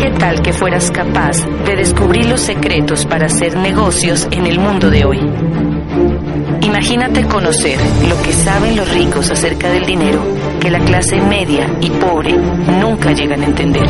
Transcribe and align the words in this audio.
¿Qué 0.00 0.10
tal 0.12 0.40
que 0.40 0.54
fueras 0.54 0.90
capaz 0.90 1.44
de 1.66 1.76
descubrir 1.76 2.24
los 2.24 2.40
secretos 2.40 3.04
para 3.04 3.26
hacer 3.26 3.54
negocios 3.58 4.26
en 4.30 4.46
el 4.46 4.58
mundo 4.58 4.88
de 4.88 5.04
hoy? 5.04 5.18
Imagínate 6.62 7.26
conocer 7.26 7.78
lo 8.08 8.22
que 8.22 8.32
saben 8.32 8.76
los 8.76 8.90
ricos 8.94 9.30
acerca 9.30 9.68
del 9.68 9.84
dinero 9.84 10.22
que 10.58 10.70
la 10.70 10.78
clase 10.78 11.20
media 11.20 11.70
y 11.82 11.90
pobre 11.90 12.32
nunca 12.32 13.12
llegan 13.12 13.42
a 13.42 13.44
entender. 13.44 13.86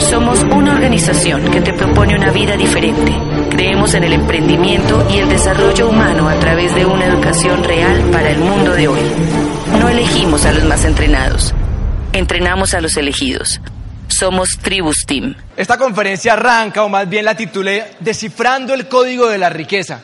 Somos 0.00 0.42
una 0.42 0.72
organización 0.72 1.52
que 1.52 1.60
te 1.60 1.72
propone 1.72 2.16
una 2.16 2.32
vida 2.32 2.56
diferente. 2.56 3.12
Creemos 3.50 3.94
en 3.94 4.02
el 4.02 4.12
emprendimiento 4.12 5.06
y 5.08 5.18
el 5.18 5.28
desarrollo 5.28 5.88
humano 5.88 6.28
a 6.28 6.34
través 6.34 6.74
de 6.74 6.84
una 6.84 7.06
educación 7.06 7.62
real 7.62 8.10
para 8.10 8.30
el 8.32 8.40
mundo 8.40 8.72
de 8.72 8.88
hoy. 8.88 9.00
No 9.78 9.88
elegimos 9.88 10.44
a 10.46 10.52
los 10.52 10.64
más 10.64 10.84
entrenados, 10.84 11.54
entrenamos 12.12 12.74
a 12.74 12.80
los 12.80 12.96
elegidos. 12.96 13.60
Somos 14.08 14.58
Tribus 14.58 15.04
Team. 15.04 15.34
Esta 15.56 15.76
conferencia 15.76 16.34
arranca, 16.34 16.84
o 16.84 16.88
más 16.88 17.08
bien 17.08 17.24
la 17.24 17.36
titulé 17.36 17.84
Descifrando 18.00 18.72
el 18.72 18.88
Código 18.88 19.28
de 19.28 19.38
la 19.38 19.50
Riqueza. 19.50 20.02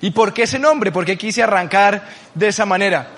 ¿Y 0.00 0.10
por 0.10 0.32
qué 0.32 0.44
ese 0.44 0.58
nombre? 0.58 0.92
¿Por 0.92 1.04
qué 1.04 1.16
quise 1.16 1.42
arrancar 1.42 2.08
de 2.34 2.48
esa 2.48 2.66
manera? 2.66 3.08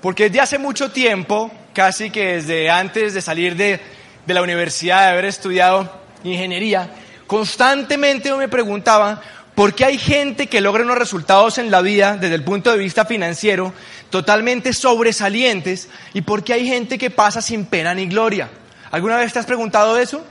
Porque 0.00 0.24
desde 0.24 0.40
hace 0.40 0.58
mucho 0.58 0.90
tiempo, 0.90 1.50
casi 1.74 2.10
que 2.10 2.36
desde 2.36 2.70
antes 2.70 3.12
de 3.12 3.20
salir 3.20 3.56
de, 3.56 3.80
de 4.26 4.34
la 4.34 4.42
universidad, 4.42 5.06
de 5.06 5.12
haber 5.12 5.26
estudiado 5.26 6.00
ingeniería, 6.24 6.90
constantemente 7.26 8.34
me 8.34 8.48
preguntaba 8.48 9.20
por 9.54 9.74
qué 9.74 9.84
hay 9.84 9.98
gente 9.98 10.46
que 10.46 10.62
logra 10.62 10.84
unos 10.84 10.96
resultados 10.96 11.58
en 11.58 11.70
la 11.70 11.82
vida 11.82 12.16
desde 12.16 12.34
el 12.34 12.44
punto 12.44 12.72
de 12.72 12.78
vista 12.78 13.04
financiero 13.04 13.74
totalmente 14.08 14.72
sobresalientes 14.72 15.88
y 16.14 16.22
por 16.22 16.42
qué 16.42 16.54
hay 16.54 16.66
gente 16.66 16.96
que 16.96 17.10
pasa 17.10 17.42
sin 17.42 17.66
pena 17.66 17.92
ni 17.94 18.06
gloria. 18.06 18.48
¿Alguna 18.90 19.16
vez 19.16 19.32
te 19.32 19.38
has 19.38 19.46
preguntado 19.46 19.96
eso? 19.96 20.24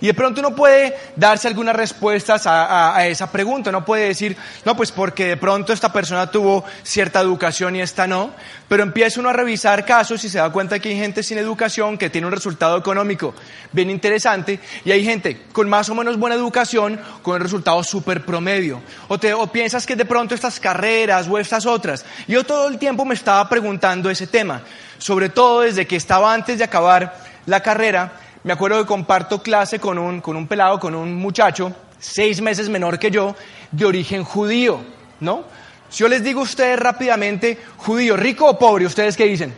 Y 0.00 0.06
de 0.06 0.14
pronto 0.14 0.40
uno 0.40 0.54
puede 0.54 0.94
darse 1.16 1.48
algunas 1.48 1.74
respuestas 1.74 2.42
a, 2.46 3.06
esa 3.06 3.30
pregunta. 3.30 3.72
No 3.72 3.84
puede 3.84 4.08
decir, 4.08 4.36
no, 4.64 4.76
pues 4.76 4.92
porque 4.92 5.26
de 5.26 5.36
pronto 5.36 5.72
esta 5.72 5.92
persona 5.92 6.30
tuvo 6.30 6.64
cierta 6.82 7.20
educación 7.20 7.76
y 7.76 7.80
esta 7.80 8.06
no. 8.06 8.30
Pero 8.68 8.82
empieza 8.82 9.20
uno 9.20 9.30
a 9.30 9.32
revisar 9.32 9.84
casos 9.84 10.22
y 10.24 10.28
se 10.28 10.38
da 10.38 10.50
cuenta 10.50 10.78
que 10.78 10.90
hay 10.90 10.96
gente 10.96 11.22
sin 11.22 11.38
educación 11.38 11.96
que 11.96 12.10
tiene 12.10 12.26
un 12.26 12.32
resultado 12.32 12.76
económico 12.76 13.34
bien 13.72 13.90
interesante 13.90 14.60
y 14.84 14.90
hay 14.90 15.04
gente 15.04 15.42
con 15.52 15.68
más 15.68 15.88
o 15.88 15.94
menos 15.94 16.18
buena 16.18 16.36
educación 16.36 17.00
con 17.22 17.36
un 17.36 17.40
resultado 17.40 17.82
súper 17.82 18.24
promedio. 18.24 18.82
O, 19.08 19.18
te, 19.18 19.32
o 19.32 19.46
piensas 19.46 19.86
que 19.86 19.96
de 19.96 20.04
pronto 20.04 20.34
estas 20.34 20.60
carreras 20.60 21.28
o 21.28 21.38
estas 21.38 21.64
otras. 21.64 22.04
Yo 22.26 22.44
todo 22.44 22.68
el 22.68 22.78
tiempo 22.78 23.04
me 23.04 23.14
estaba 23.14 23.48
preguntando 23.48 24.10
ese 24.10 24.26
tema. 24.26 24.62
Sobre 24.98 25.28
todo 25.28 25.60
desde 25.60 25.86
que 25.86 25.96
estaba 25.96 26.32
antes 26.32 26.58
de 26.58 26.64
acabar 26.64 27.25
la 27.46 27.60
carrera 27.60 28.12
me 28.46 28.52
acuerdo 28.52 28.78
que 28.78 28.86
comparto 28.86 29.42
clase 29.42 29.80
con 29.80 29.98
un, 29.98 30.20
con 30.20 30.36
un 30.36 30.46
pelado, 30.46 30.78
con 30.78 30.94
un 30.94 31.16
muchacho, 31.16 31.74
seis 31.98 32.40
meses 32.40 32.68
menor 32.68 32.96
que 32.96 33.10
yo, 33.10 33.34
de 33.72 33.84
origen 33.84 34.22
judío, 34.22 34.84
¿no? 35.18 35.42
Si 35.88 36.04
yo 36.04 36.08
les 36.08 36.22
digo 36.22 36.38
a 36.38 36.44
ustedes 36.44 36.78
rápidamente, 36.78 37.58
judío, 37.78 38.16
rico 38.16 38.46
o 38.46 38.56
pobre, 38.56 38.86
¿ustedes 38.86 39.16
qué 39.16 39.24
dicen? 39.24 39.52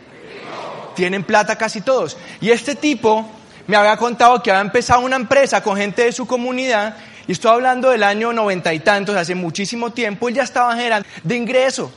Tienen 0.95 1.23
plata 1.23 1.55
casi 1.55 1.81
todos. 1.81 2.17
Y 2.41 2.49
este 2.49 2.73
tipo 2.73 3.29
me 3.67 3.77
había 3.77 3.95
contado 3.95 4.41
que 4.41 4.49
había 4.49 4.61
empezado 4.61 5.01
una 5.01 5.17
empresa 5.17 5.61
con 5.61 5.77
gente 5.77 6.05
de 6.05 6.11
su 6.11 6.25
comunidad, 6.25 6.97
y 7.27 7.33
estoy 7.33 7.51
hablando 7.51 7.91
del 7.91 8.01
año 8.01 8.33
noventa 8.33 8.73
y 8.73 8.79
tantos, 8.79 9.15
hace 9.15 9.35
muchísimo 9.35 9.91
tiempo, 9.91 10.29
él 10.29 10.33
ya 10.33 10.43
estaba 10.43 10.75
generando 10.75 11.07
de 11.23 11.35
ingreso. 11.35 11.91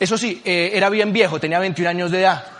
Eso 0.00 0.16
sí, 0.16 0.40
eh, 0.46 0.70
era 0.72 0.88
bien 0.88 1.12
viejo, 1.12 1.38
tenía 1.38 1.58
21 1.58 1.90
años 1.90 2.10
de 2.10 2.20
edad. 2.20 2.57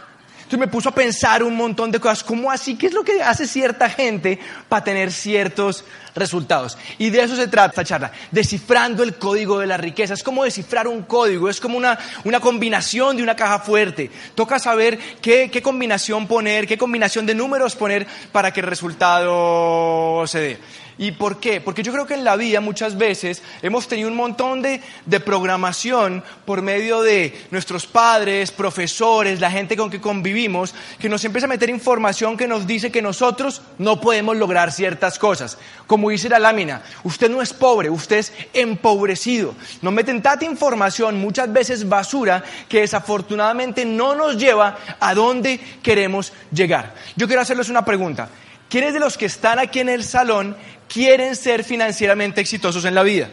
Entonces 0.49 0.61
me 0.61 0.73
puso 0.73 0.89
a 0.89 0.93
pensar 0.93 1.43
un 1.43 1.55
montón 1.55 1.91
de 1.91 2.01
cosas. 2.01 2.25
¿Cómo 2.25 2.51
así? 2.51 2.75
¿Qué 2.75 2.87
es 2.87 2.95
lo 2.95 3.05
que 3.05 3.23
hace 3.23 3.47
cierta 3.47 3.91
gente 3.91 4.39
para 4.67 4.83
tener 4.83 5.13
ciertos 5.13 5.85
resultados? 6.15 6.79
Y 6.97 7.11
de 7.11 7.21
eso 7.21 7.37
se 7.37 7.49
trata 7.49 7.69
esta 7.69 7.85
charla. 7.85 8.13
Descifrando 8.31 9.03
el 9.03 9.17
código 9.17 9.59
de 9.59 9.67
la 9.67 9.77
riqueza. 9.77 10.15
Es 10.15 10.23
como 10.23 10.45
descifrar 10.45 10.89
un 10.89 11.03
código. 11.03 11.51
Es 11.51 11.61
como 11.61 11.77
una, 11.77 11.99
una 12.25 12.41
combinación 12.41 13.19
de 13.19 13.23
una 13.23 13.37
caja 13.37 13.59
fuerte. 13.59 14.11
Toca 14.35 14.59
saber 14.59 14.99
qué, 15.21 15.51
qué 15.51 15.61
combinación 15.61 16.27
poner, 16.27 16.67
qué 16.67 16.79
combinación 16.79 17.27
de 17.27 17.35
números 17.35 17.77
poner 17.77 18.07
para 18.33 18.51
que 18.51 18.61
el 18.61 18.67
resultado 18.69 20.27
se 20.27 20.41
dé. 20.41 20.59
¿Y 20.99 21.13
por 21.13 21.39
qué? 21.39 21.61
Porque 21.61 21.85
yo 21.85 21.93
creo 21.93 22.07
que 22.07 22.15
en 22.15 22.25
la 22.25 22.35
vida 22.35 22.61
muchas 22.61 22.99
veces 22.99 23.43
hemos 23.63 23.87
tenido 23.87 24.09
un 24.09 24.17
montón 24.17 24.63
de, 24.63 24.83
de, 25.07 25.21
programación 25.21 26.25
por 26.45 26.61
medio 26.61 27.03
de 27.03 27.47
nuestros 27.53 27.87
padres, 27.87 28.51
profesores, 28.51 29.39
la 29.39 29.51
gente 29.51 29.77
con 29.77 29.91
que 29.91 30.01
convivimos, 30.01 30.75
que 30.99 31.09
nos 31.09 31.25
empieza 31.25 31.47
a 31.47 31.49
meter 31.49 31.71
información 31.71 32.37
que 32.37 32.49
nos 32.49 32.67
dice 32.67 32.91
que 32.91 33.01
nosotros 33.01 33.63
no 33.79 34.01
podemos 34.01 34.37
lograr 34.37 34.73
ciertas 34.73 35.21
cosas. 35.21 35.57
Como 35.87 36.11
dice 36.11 36.29
la 36.29 36.41
lámina, 36.41 36.83
usted 37.05 37.31
no 37.31 37.43
es 37.43 37.53
pobre, 37.53 37.91
usted 37.91 38.19
es 38.19 38.33
empobrecido. 38.53 39.55
Nos 39.83 39.93
meten 39.93 40.21
tanta 40.21 40.45
información, 40.45 41.21
muchas 41.21 41.53
veces 41.53 41.89
basura, 41.89 42.43
que 42.69 42.81
desafortunadamente 42.81 43.85
no 43.85 44.17
nos 44.17 44.37
lleva 44.37 44.79
a 44.99 45.15
donde 45.15 45.61
queremos 45.81 46.33
llegar. 46.53 46.95
Yo 47.15 47.29
quiero 47.29 47.43
hacerles 47.43 47.69
una 47.69 47.85
pregunta. 47.85 48.29
¿Quiénes 48.69 48.93
de 48.93 49.01
los 49.01 49.17
que 49.17 49.25
están 49.25 49.59
aquí 49.59 49.81
en 49.81 49.89
el 49.89 50.05
salón 50.05 50.55
quieren 50.89 51.37
ser 51.37 51.65
financieramente 51.65 52.41
exitosos 52.41 52.85
en 52.85 52.95
la 52.95 53.03
vida? 53.03 53.29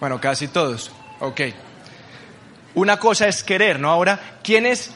Bueno, 0.00 0.20
casi 0.20 0.48
todos. 0.48 0.90
Ok. 1.20 1.40
Una 2.74 2.98
cosa 2.98 3.28
es 3.28 3.42
querer, 3.42 3.78
¿no? 3.78 3.90
Ahora, 3.90 4.18
¿quiénes 4.42 4.90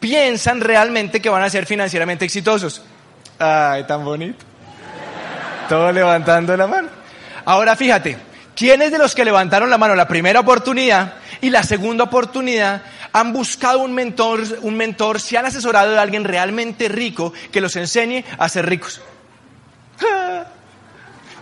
piensan 0.00 0.60
realmente 0.60 1.20
que 1.20 1.30
van 1.30 1.42
a 1.42 1.50
ser 1.50 1.66
financieramente 1.66 2.24
exitosos? 2.24 2.82
Ay, 3.38 3.84
tan 3.86 4.04
bonito. 4.04 4.44
Todo 5.68 5.92
levantando 5.92 6.56
la 6.56 6.66
mano. 6.66 6.88
Ahora 7.44 7.76
fíjate, 7.76 8.16
¿quiénes 8.54 8.90
de 8.90 8.98
los 8.98 9.14
que 9.14 9.24
levantaron 9.24 9.70
la 9.70 9.78
mano 9.78 9.94
la 9.94 10.08
primera 10.08 10.40
oportunidad 10.40 11.14
y 11.40 11.50
la 11.50 11.62
segunda 11.62 12.04
oportunidad 12.04 12.82
han 13.12 13.32
buscado 13.32 13.78
un 13.78 13.94
mentor, 13.94 14.42
un 14.62 14.76
mentor, 14.76 15.20
se 15.20 15.38
han 15.38 15.46
asesorado 15.46 15.92
de 15.92 15.98
alguien 15.98 16.24
realmente 16.24 16.88
rico 16.88 17.32
que 17.52 17.60
los 17.60 17.76
enseñe 17.76 18.24
a 18.38 18.48
ser 18.48 18.66
ricos? 18.66 19.00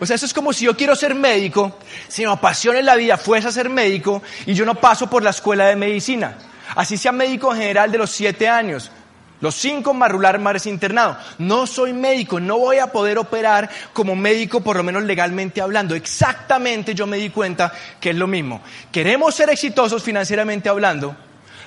O 0.01 0.07
sea, 0.07 0.17
eso 0.17 0.27
es 0.27 0.34
como 0.34 0.53
si 0.53 0.65
yo 0.65 0.77
quiero 0.77 0.95
ser 0.95 1.15
médico, 1.15 1.79
si 2.09 2.23
me 2.25 2.33
apasiona 2.33 2.79
en 2.79 2.87
la 2.87 2.97
vida 2.97 3.17
fuese 3.17 3.49
a 3.49 3.53
ser 3.53 3.71
médico 3.71 4.23
y 4.45 4.55
yo 4.55 4.65
no 4.67 4.75
paso 4.75 5.09
por 5.09 5.23
la 5.23 5.31
escuela 5.31 5.67
de 5.67 5.77
medicina. 5.77 6.37
Así 6.75 6.97
sea 6.97 7.12
médico 7.12 7.53
general 7.53 7.91
de 7.93 7.99
los 7.99 8.11
siete 8.11 8.49
años, 8.49 8.91
los 9.41 9.55
cinco 9.55 9.95
marrular 9.95 10.39
mares 10.39 10.67
internado. 10.67 11.17
No 11.39 11.67
soy 11.67 11.93
médico, 11.93 12.41
no 12.41 12.59
voy 12.59 12.79
a 12.79 12.89
poder 12.89 13.19
operar 13.19 13.71
como 13.93 14.17
médico, 14.17 14.61
por 14.61 14.77
lo 14.77 14.83
menos 14.83 15.05
legalmente 15.05 15.61
hablando. 15.61 15.95
Exactamente 15.95 16.95
yo 16.95 17.07
me 17.07 17.19
di 17.19 17.31
cuenta 17.31 17.73
que 18.01 18.11
es 18.11 18.17
lo 18.17 18.27
mismo. 18.27 18.63
Queremos 18.91 19.34
ser 19.34 19.51
exitosos 19.51 20.03
financieramente 20.03 20.69
hablando, 20.69 21.17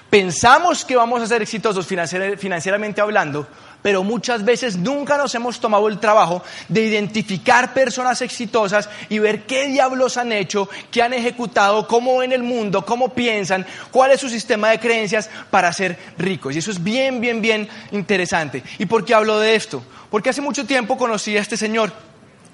pensamos 0.10 0.86
que 0.86 0.96
vamos 0.96 1.22
a 1.22 1.28
ser 1.28 1.42
exitosos 1.42 1.86
financieramente 1.86 3.02
hablando, 3.02 3.48
pero 3.82 4.04
muchas 4.04 4.44
veces 4.44 4.78
nunca 4.78 5.18
nos 5.18 5.34
hemos 5.36 5.60
tomado 5.60 5.88
el 5.88 6.00
trabajo 6.00 6.44
de 6.68 6.86
identificar 6.86 7.74
personas 7.74 8.22
exitosas 8.22 8.90
y 9.08 9.20
ver 9.20 9.44
qué 9.44 9.68
diablos 9.68 10.18
han 10.18 10.32
hecho, 10.32 10.70
qué 10.92 11.02
han 11.02 11.14
ejecutado, 11.14 11.88
cómo 11.88 12.18
ven 12.18 12.34
el 12.34 12.44
mundo, 12.44 12.86
cómo 12.86 13.10
piensan, 13.14 13.66
cuál 13.92 14.12
es 14.12 14.20
su 14.20 14.30
sistema 14.30 14.70
de 14.70 14.80
creencias 14.80 15.30
para 15.50 15.72
ser 15.72 15.98
ricos. 16.18 16.56
Y 16.56 16.60
eso 16.60 16.72
es 16.72 16.84
bien, 16.84 17.22
bien, 17.22 17.42
bien 17.42 17.70
interesante. 17.92 18.64
¿Y 18.78 18.86
por 18.86 19.06
qué 19.06 19.14
hablo 19.14 19.40
de 19.40 19.56
esto? 19.56 19.84
Porque 20.10 20.30
hace 20.30 20.42
mucho 20.42 20.66
tiempo 20.66 20.98
conocí 20.98 21.38
a 21.38 21.42
este 21.42 21.56
señor, 21.56 21.94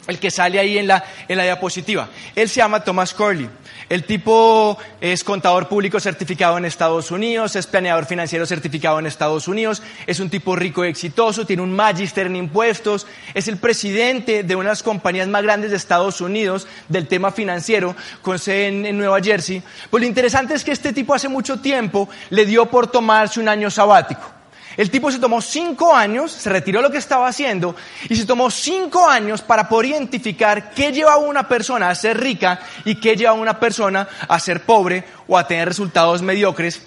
el 0.07 0.19
que 0.19 0.31
sale 0.31 0.59
ahí 0.59 0.77
en 0.77 0.87
la, 0.87 1.03
en 1.27 1.37
la 1.37 1.43
diapositiva. 1.43 2.09
Él 2.35 2.49
se 2.49 2.57
llama 2.57 2.83
Thomas 2.83 3.13
Corley. 3.13 3.49
El 3.87 4.03
tipo 4.03 4.77
es 4.99 5.23
contador 5.23 5.67
público 5.67 5.99
certificado 5.99 6.57
en 6.57 6.65
Estados 6.65 7.11
Unidos, 7.11 7.55
es 7.55 7.67
planeador 7.67 8.05
financiero 8.05 8.45
certificado 8.45 8.97
en 8.97 9.05
Estados 9.05 9.47
Unidos, 9.47 9.83
es 10.07 10.19
un 10.19 10.29
tipo 10.29 10.55
rico 10.55 10.83
y 10.83 10.89
exitoso, 10.89 11.45
tiene 11.45 11.61
un 11.61 11.71
magister 11.71 12.25
en 12.25 12.35
impuestos, 12.35 13.05
es 13.35 13.47
el 13.47 13.57
presidente 13.57 14.43
de 14.43 14.55
una 14.55 14.69
de 14.69 14.71
las 14.71 14.83
compañías 14.83 15.27
más 15.27 15.43
grandes 15.43 15.69
de 15.69 15.77
Estados 15.77 16.19
Unidos 16.19 16.67
del 16.89 17.07
tema 17.07 17.31
financiero, 17.31 17.95
con 18.23 18.39
sede 18.39 18.67
en, 18.69 18.85
en 18.87 18.97
Nueva 18.97 19.21
Jersey. 19.21 19.61
Pues 19.91 20.01
lo 20.01 20.07
interesante 20.07 20.55
es 20.55 20.63
que 20.63 20.71
este 20.71 20.91
tipo 20.91 21.13
hace 21.13 21.29
mucho 21.29 21.59
tiempo 21.59 22.09
le 22.31 22.45
dio 22.45 22.65
por 22.65 22.87
tomarse 22.87 23.39
un 23.39 23.49
año 23.49 23.69
sabático. 23.69 24.34
El 24.77 24.91
tipo 24.91 25.11
se 25.11 25.19
tomó 25.19 25.41
cinco 25.41 25.95
años, 25.95 26.31
se 26.31 26.49
retiró 26.49 26.81
lo 26.81 26.91
que 26.91 26.97
estaba 26.97 27.27
haciendo 27.27 27.75
y 28.09 28.15
se 28.15 28.25
tomó 28.25 28.51
cinco 28.51 29.07
años 29.07 29.41
para 29.41 29.69
poder 29.69 29.91
identificar 29.91 30.71
qué 30.71 30.91
lleva 30.91 31.17
una 31.17 31.47
persona 31.47 31.89
a 31.89 31.95
ser 31.95 32.19
rica 32.19 32.59
y 32.83 32.95
qué 32.95 33.15
lleva 33.15 33.33
una 33.33 33.59
persona 33.59 34.07
a 34.27 34.39
ser 34.39 34.63
pobre 34.63 35.03
o 35.27 35.37
a 35.37 35.47
tener 35.47 35.67
resultados 35.67 36.21
mediocres 36.21 36.81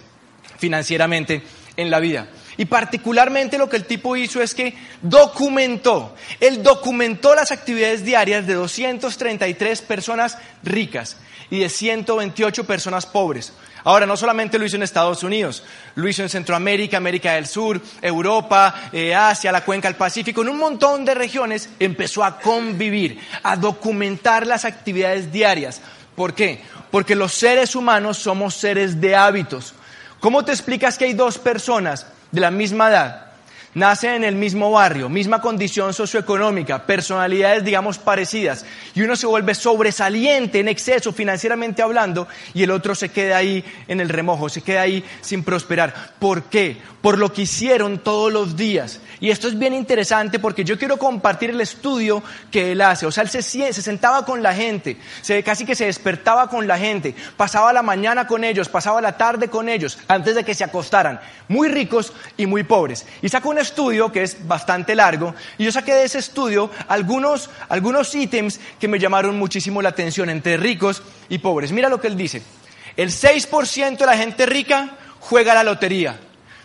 financieramente 0.58 1.42
en 1.76 1.90
la 1.90 2.00
vida. 2.00 2.26
Y 2.58 2.64
particularmente 2.64 3.56
lo 3.56 3.68
que 3.70 3.76
el 3.76 3.84
tipo 3.84 4.16
hizo 4.16 4.42
es 4.42 4.52
que 4.52 4.74
documentó, 5.00 6.14
él 6.40 6.60
documentó 6.62 7.34
las 7.36 7.52
actividades 7.52 8.04
diarias 8.04 8.48
de 8.48 8.54
233 8.54 9.80
personas 9.82 10.36
ricas 10.64 11.16
y 11.50 11.60
de 11.60 11.68
128 11.68 12.64
personas 12.64 13.06
pobres. 13.06 13.52
Ahora, 13.84 14.06
no 14.06 14.16
solamente 14.16 14.58
lo 14.58 14.64
hizo 14.64 14.74
en 14.74 14.82
Estados 14.82 15.22
Unidos, 15.22 15.62
lo 15.94 16.08
hizo 16.08 16.22
en 16.22 16.28
Centroamérica, 16.28 16.96
América 16.96 17.34
del 17.34 17.46
Sur, 17.46 17.80
Europa, 18.02 18.90
eh, 18.92 19.14
Asia, 19.14 19.52
la 19.52 19.64
cuenca 19.64 19.86
del 19.86 19.96
Pacífico, 19.96 20.42
en 20.42 20.48
un 20.48 20.58
montón 20.58 21.04
de 21.04 21.14
regiones 21.14 21.70
empezó 21.78 22.24
a 22.24 22.40
convivir, 22.40 23.20
a 23.44 23.54
documentar 23.54 24.48
las 24.48 24.64
actividades 24.64 25.32
diarias. 25.32 25.80
¿Por 26.16 26.34
qué? 26.34 26.60
Porque 26.90 27.14
los 27.14 27.32
seres 27.32 27.76
humanos 27.76 28.18
somos 28.18 28.56
seres 28.56 29.00
de 29.00 29.14
hábitos. 29.14 29.74
¿Cómo 30.18 30.44
te 30.44 30.50
explicas 30.50 30.98
que 30.98 31.04
hay 31.04 31.12
dos 31.14 31.38
personas 31.38 32.06
de 32.30 32.40
la 32.40 32.50
misma 32.50 32.88
edad 32.88 33.27
nacen 33.78 34.16
en 34.16 34.24
el 34.24 34.34
mismo 34.34 34.70
barrio, 34.70 35.08
misma 35.08 35.40
condición 35.40 35.94
socioeconómica, 35.94 36.84
personalidades, 36.84 37.64
digamos, 37.64 37.98
parecidas, 37.98 38.64
y 38.94 39.02
uno 39.02 39.16
se 39.16 39.26
vuelve 39.26 39.54
sobresaliente 39.54 40.60
en 40.60 40.68
exceso 40.68 41.12
financieramente 41.12 41.80
hablando, 41.80 42.28
y 42.52 42.64
el 42.64 42.70
otro 42.70 42.94
se 42.94 43.08
queda 43.08 43.38
ahí 43.38 43.64
en 43.86 44.00
el 44.00 44.08
remojo, 44.08 44.48
se 44.48 44.62
queda 44.62 44.82
ahí 44.82 45.04
sin 45.20 45.44
prosperar. 45.44 45.94
¿Por 46.18 46.44
qué? 46.44 46.76
Por 47.00 47.18
lo 47.18 47.32
que 47.32 47.42
hicieron 47.42 47.98
todos 47.98 48.32
los 48.32 48.56
días. 48.56 49.00
Y 49.20 49.30
esto 49.30 49.48
es 49.48 49.58
bien 49.58 49.74
interesante 49.74 50.38
porque 50.38 50.64
yo 50.64 50.78
quiero 50.78 50.96
compartir 50.96 51.50
el 51.50 51.60
estudio 51.60 52.22
que 52.50 52.72
él 52.72 52.80
hace. 52.80 53.06
O 53.06 53.10
sea, 53.10 53.22
él 53.22 53.28
se, 53.28 53.42
se 53.42 53.72
sentaba 53.72 54.24
con 54.24 54.42
la 54.42 54.54
gente, 54.54 54.96
se, 55.22 55.42
casi 55.42 55.64
que 55.64 55.74
se 55.74 55.86
despertaba 55.86 56.48
con 56.48 56.66
la 56.66 56.78
gente, 56.78 57.14
pasaba 57.36 57.72
la 57.72 57.82
mañana 57.82 58.26
con 58.26 58.44
ellos, 58.44 58.68
pasaba 58.68 59.00
la 59.00 59.16
tarde 59.16 59.48
con 59.48 59.68
ellos, 59.68 59.98
antes 60.08 60.34
de 60.34 60.44
que 60.44 60.54
se 60.54 60.64
acostaran, 60.64 61.20
muy 61.48 61.68
ricos 61.68 62.12
y 62.36 62.46
muy 62.46 62.64
pobres. 62.64 63.06
Y 63.22 63.28
sacó 63.28 63.50
un 63.50 63.58
estudio 63.68 64.10
que 64.10 64.22
es 64.22 64.46
bastante 64.46 64.94
largo, 64.94 65.34
y 65.56 65.64
yo 65.64 65.72
saqué 65.72 65.94
de 65.94 66.04
ese 66.04 66.18
estudio 66.18 66.70
algunos, 66.88 67.50
algunos 67.68 68.14
ítems 68.14 68.60
que 68.80 68.88
me 68.88 68.98
llamaron 68.98 69.38
muchísimo 69.38 69.82
la 69.82 69.90
atención 69.90 70.30
entre 70.30 70.56
ricos 70.56 71.02
y 71.28 71.38
pobres. 71.38 71.72
Mira 71.72 71.88
lo 71.88 72.00
que 72.00 72.08
él 72.08 72.16
dice. 72.16 72.42
El 72.96 73.10
6% 73.10 73.96
de 73.96 74.06
la 74.06 74.16
gente 74.16 74.46
rica 74.46 74.96
juega 75.20 75.54
la 75.54 75.62
lotería 75.62 76.18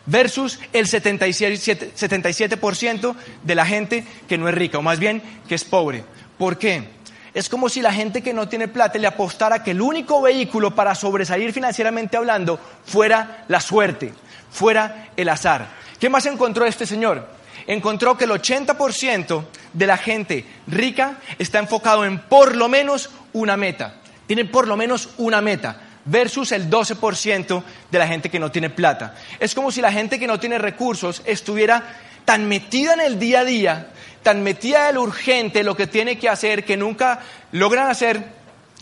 versus 0.06 0.60
el 0.74 0.88
77%, 0.88 3.16
de 3.44 3.56
la 3.56 3.66
gente 3.66 4.06
que 4.28 4.38
no 4.38 4.50
es 4.50 4.56
rica, 4.56 4.78
o 4.78 4.82
más 4.82 5.00
bien 5.00 5.22
que 5.48 5.56
es 5.56 5.64
pobre. 5.64 6.04
¿Por 6.38 6.58
qué? 6.58 6.90
Es 7.34 7.48
como 7.50 7.70
si 7.70 7.82
la 7.82 7.94
gente 7.94 8.22
que 8.22 8.34
no 8.34 8.48
tiene 8.48 8.68
plata 8.68 9.00
le 9.00 9.08
apostara 9.08 9.64
que 9.64 9.72
el 9.72 9.82
único 9.82 10.22
vehículo 10.22 10.76
para 10.76 10.94
sobresalir 10.94 11.52
financieramente 11.52 12.18
hablando 12.18 12.60
fuera 12.86 13.46
la 13.48 13.60
suerte, 13.60 14.14
fuera 14.52 15.10
el 15.16 15.30
azar. 15.30 15.83
¿Qué 16.04 16.10
más 16.10 16.26
encontró 16.26 16.66
este 16.66 16.86
señor? 16.86 17.26
Encontró 17.66 18.18
que 18.18 18.26
el 18.26 18.32
80% 18.32 19.46
de 19.72 19.88
la 19.88 19.96
gente 19.96 20.46
rica 20.68 21.20
está 21.40 21.60
enfocado 21.60 22.04
en 22.04 22.20
por 22.20 22.58
lo 22.58 22.68
menos 22.68 23.10
una 23.32 23.56
meta. 23.56 24.02
Tiene 24.28 24.44
por 24.44 24.68
lo 24.68 24.76
menos 24.76 25.12
una 25.18 25.40
meta 25.40 25.80
versus 26.04 26.52
el 26.52 26.70
12% 26.70 27.64
de 27.90 27.98
la 27.98 28.06
gente 28.06 28.28
que 28.28 28.38
no 28.38 28.52
tiene 28.52 28.70
plata. 28.70 29.16
Es 29.40 29.56
como 29.56 29.72
si 29.72 29.80
la 29.80 29.94
gente 29.94 30.20
que 30.20 30.28
no 30.28 30.42
tiene 30.42 30.58
recursos 30.58 31.22
estuviera 31.26 31.96
tan 32.26 32.50
metida 32.50 32.96
en 32.96 33.00
el 33.00 33.18
día 33.18 33.40
a 33.40 33.46
día, 33.46 33.88
tan 34.24 34.44
metida 34.44 34.90
en 34.90 34.96
lo 34.96 35.04
urgente, 35.04 35.64
lo 35.64 35.78
que 35.78 35.88
tiene 35.88 36.20
que 36.20 36.28
hacer, 36.28 36.66
que 36.66 36.76
nunca 36.76 37.22
logran 37.54 37.90
hacer 37.90 38.26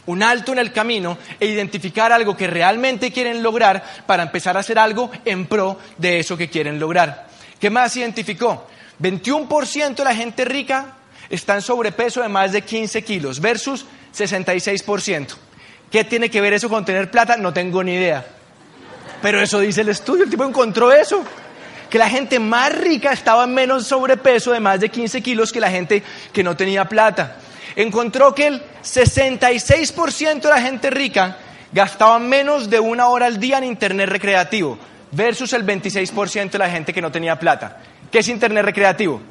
un 0.08 0.24
alto 0.24 0.52
en 0.52 0.60
el 0.60 0.72
camino 0.72 1.18
e 1.40 1.46
identificar 1.48 2.12
algo 2.12 2.36
que 2.36 2.48
realmente 2.48 3.12
quieren 3.12 3.44
lograr 3.44 3.84
para 4.06 4.24
empezar 4.24 4.58
a 4.58 4.62
hacer 4.62 4.80
algo 4.80 5.12
en 5.26 5.46
pro 5.46 5.78
de 5.98 6.20
eso 6.20 6.38
que 6.38 6.50
quieren 6.50 6.80
lograr. 6.80 7.28
¿Qué 7.60 7.70
más 7.70 7.96
identificó? 7.96 8.68
21% 9.00 9.96
de 9.96 10.04
la 10.04 10.16
gente 10.16 10.46
rica 10.46 10.98
está 11.30 11.56
en 11.56 11.62
sobrepeso 11.62 12.22
de 12.22 12.30
más 12.30 12.52
de 12.52 12.62
15 12.62 13.04
kilos 13.04 13.40
versus 13.40 13.86
66%. 14.16 15.28
¿Qué 15.92 16.04
tiene 16.04 16.30
que 16.30 16.42
ver 16.42 16.54
eso 16.54 16.70
con 16.70 16.86
tener 16.86 17.12
plata? 17.12 17.38
No 17.38 17.54
tengo 17.54 17.84
ni 17.84 17.94
idea. 17.94 18.26
Pero 19.22 19.42
eso 19.42 19.60
dice 19.60 19.82
el 19.82 19.90
estudio, 19.90 20.24
el 20.24 20.30
tipo 20.30 20.46
encontró 20.46 20.92
eso. 20.92 21.24
Que 21.90 21.98
la 21.98 22.10
gente 22.10 22.40
más 22.40 22.74
rica 22.74 23.12
estaba 23.12 23.44
en 23.44 23.54
menos 23.54 23.86
sobrepeso 23.86 24.54
de 24.54 24.62
más 24.62 24.80
de 24.80 24.90
15 24.90 25.22
kilos 25.22 25.52
que 25.52 25.60
la 25.60 25.70
gente 25.70 26.02
que 26.32 26.44
no 26.44 26.56
tenía 26.56 26.86
plata. 26.86 27.36
Encontró 27.76 28.34
que 28.34 28.48
el 28.48 28.62
66% 28.84 30.42
de 30.42 30.50
la 30.50 30.62
gente 30.62 30.90
rica 30.90 31.38
gastaba 31.72 32.20
menos 32.20 32.70
de 32.70 32.80
una 32.80 33.08
hora 33.08 33.28
al 33.28 33.40
día 33.40 33.58
en 33.58 33.64
Internet 33.66 34.10
recreativo 34.10 34.78
versus 35.12 35.54
el 35.54 35.66
26% 35.66 36.52
de 36.52 36.60
la 36.60 36.70
gente 36.70 36.94
que 36.94 37.02
no 37.02 37.12
tenía 37.12 37.38
plata. 37.38 37.82
¿Qué 38.12 38.20
es 38.20 38.28
Internet 38.28 38.66
recreativo? 38.66 39.22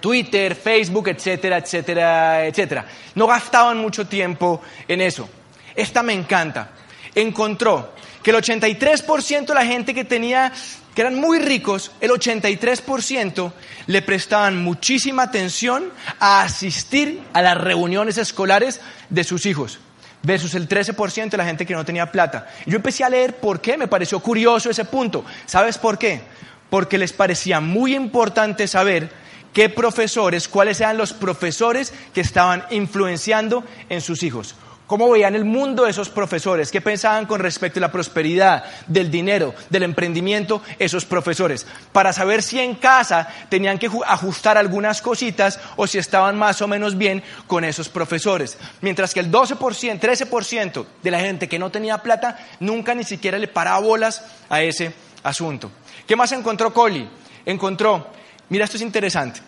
Twitter, 0.00 0.54
Facebook, 0.54 1.08
etcétera, 1.08 1.58
etcétera, 1.58 2.46
etcétera. 2.46 2.84
No 3.14 3.26
gastaban 3.26 3.78
mucho 3.78 4.06
tiempo 4.06 4.60
en 4.86 5.00
eso. 5.00 5.28
Esta 5.74 6.02
me 6.02 6.12
encanta. 6.12 6.70
Encontró 7.14 7.94
que 8.22 8.30
el 8.30 8.36
83% 8.36 9.46
de 9.46 9.54
la 9.54 9.64
gente 9.64 9.94
que 9.94 10.04
tenía, 10.04 10.52
que 10.94 11.02
eran 11.02 11.16
muy 11.16 11.38
ricos, 11.38 11.90
el 12.00 12.10
83% 12.10 13.52
le 13.86 14.02
prestaban 14.02 14.62
muchísima 14.62 15.24
atención 15.24 15.90
a 16.20 16.42
asistir 16.42 17.22
a 17.32 17.42
las 17.42 17.58
reuniones 17.58 18.16
escolares 18.16 18.80
de 19.10 19.24
sus 19.24 19.46
hijos 19.46 19.80
versus 20.22 20.54
el 20.54 20.68
13% 20.68 21.30
de 21.30 21.36
la 21.36 21.44
gente 21.44 21.66
que 21.66 21.74
no 21.74 21.84
tenía 21.84 22.10
plata. 22.10 22.48
Yo 22.66 22.76
empecé 22.76 23.04
a 23.04 23.10
leer 23.10 23.36
por 23.36 23.60
qué, 23.60 23.76
me 23.76 23.88
pareció 23.88 24.20
curioso 24.20 24.70
ese 24.70 24.84
punto. 24.84 25.24
¿Sabes 25.46 25.78
por 25.78 25.98
qué? 25.98 26.22
Porque 26.70 26.98
les 26.98 27.12
parecía 27.12 27.60
muy 27.60 27.94
importante 27.94 28.66
saber 28.66 29.10
qué 29.52 29.68
profesores, 29.68 30.48
cuáles 30.48 30.80
eran 30.80 30.96
los 30.96 31.12
profesores 31.12 31.92
que 32.12 32.22
estaban 32.22 32.64
influenciando 32.70 33.64
en 33.88 34.00
sus 34.00 34.22
hijos. 34.22 34.56
¿Cómo 34.94 35.10
veían 35.10 35.34
el 35.34 35.44
mundo 35.44 35.88
esos 35.88 36.08
profesores? 36.08 36.70
¿Qué 36.70 36.80
pensaban 36.80 37.26
con 37.26 37.40
respecto 37.40 37.80
a 37.80 37.82
la 37.82 37.90
prosperidad, 37.90 38.62
del 38.86 39.10
dinero, 39.10 39.52
del 39.68 39.82
emprendimiento 39.82 40.62
esos 40.78 41.04
profesores? 41.04 41.66
Para 41.90 42.12
saber 42.12 42.44
si 42.44 42.60
en 42.60 42.76
casa 42.76 43.26
tenían 43.48 43.76
que 43.76 43.90
ajustar 44.06 44.56
algunas 44.56 45.02
cositas 45.02 45.58
o 45.74 45.88
si 45.88 45.98
estaban 45.98 46.38
más 46.38 46.62
o 46.62 46.68
menos 46.68 46.96
bien 46.96 47.24
con 47.48 47.64
esos 47.64 47.88
profesores. 47.88 48.56
Mientras 48.82 49.12
que 49.12 49.18
el 49.18 49.32
12%, 49.32 49.58
13% 49.98 50.86
de 51.02 51.10
la 51.10 51.18
gente 51.18 51.48
que 51.48 51.58
no 51.58 51.72
tenía 51.72 51.98
plata 51.98 52.38
nunca 52.60 52.94
ni 52.94 53.02
siquiera 53.02 53.36
le 53.36 53.48
paraba 53.48 53.80
bolas 53.80 54.24
a 54.48 54.62
ese 54.62 54.94
asunto. 55.24 55.72
¿Qué 56.06 56.14
más 56.14 56.30
encontró 56.30 56.72
Collie? 56.72 57.08
Encontró, 57.44 58.12
mira, 58.48 58.64
esto 58.64 58.76
es 58.76 58.82
interesante. 58.84 59.40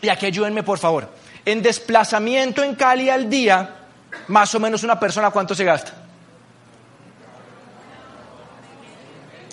Y 0.00 0.08
aquí 0.08 0.24
ayúdenme 0.24 0.62
por 0.62 0.78
favor. 0.78 1.12
En 1.44 1.60
desplazamiento 1.60 2.62
en 2.64 2.74
Cali 2.74 3.10
al 3.10 3.28
día, 3.28 3.77
más 4.28 4.54
o 4.54 4.60
menos 4.60 4.82
una 4.82 5.00
persona, 5.00 5.30
¿cuánto 5.30 5.54
se 5.54 5.64
gasta? 5.64 5.92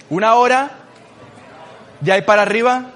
¿Una 0.09 0.35
hora? 0.35 0.71
¿De 1.99 2.11
ahí 2.11 2.21
para 2.21 2.43
arriba? 2.43 2.91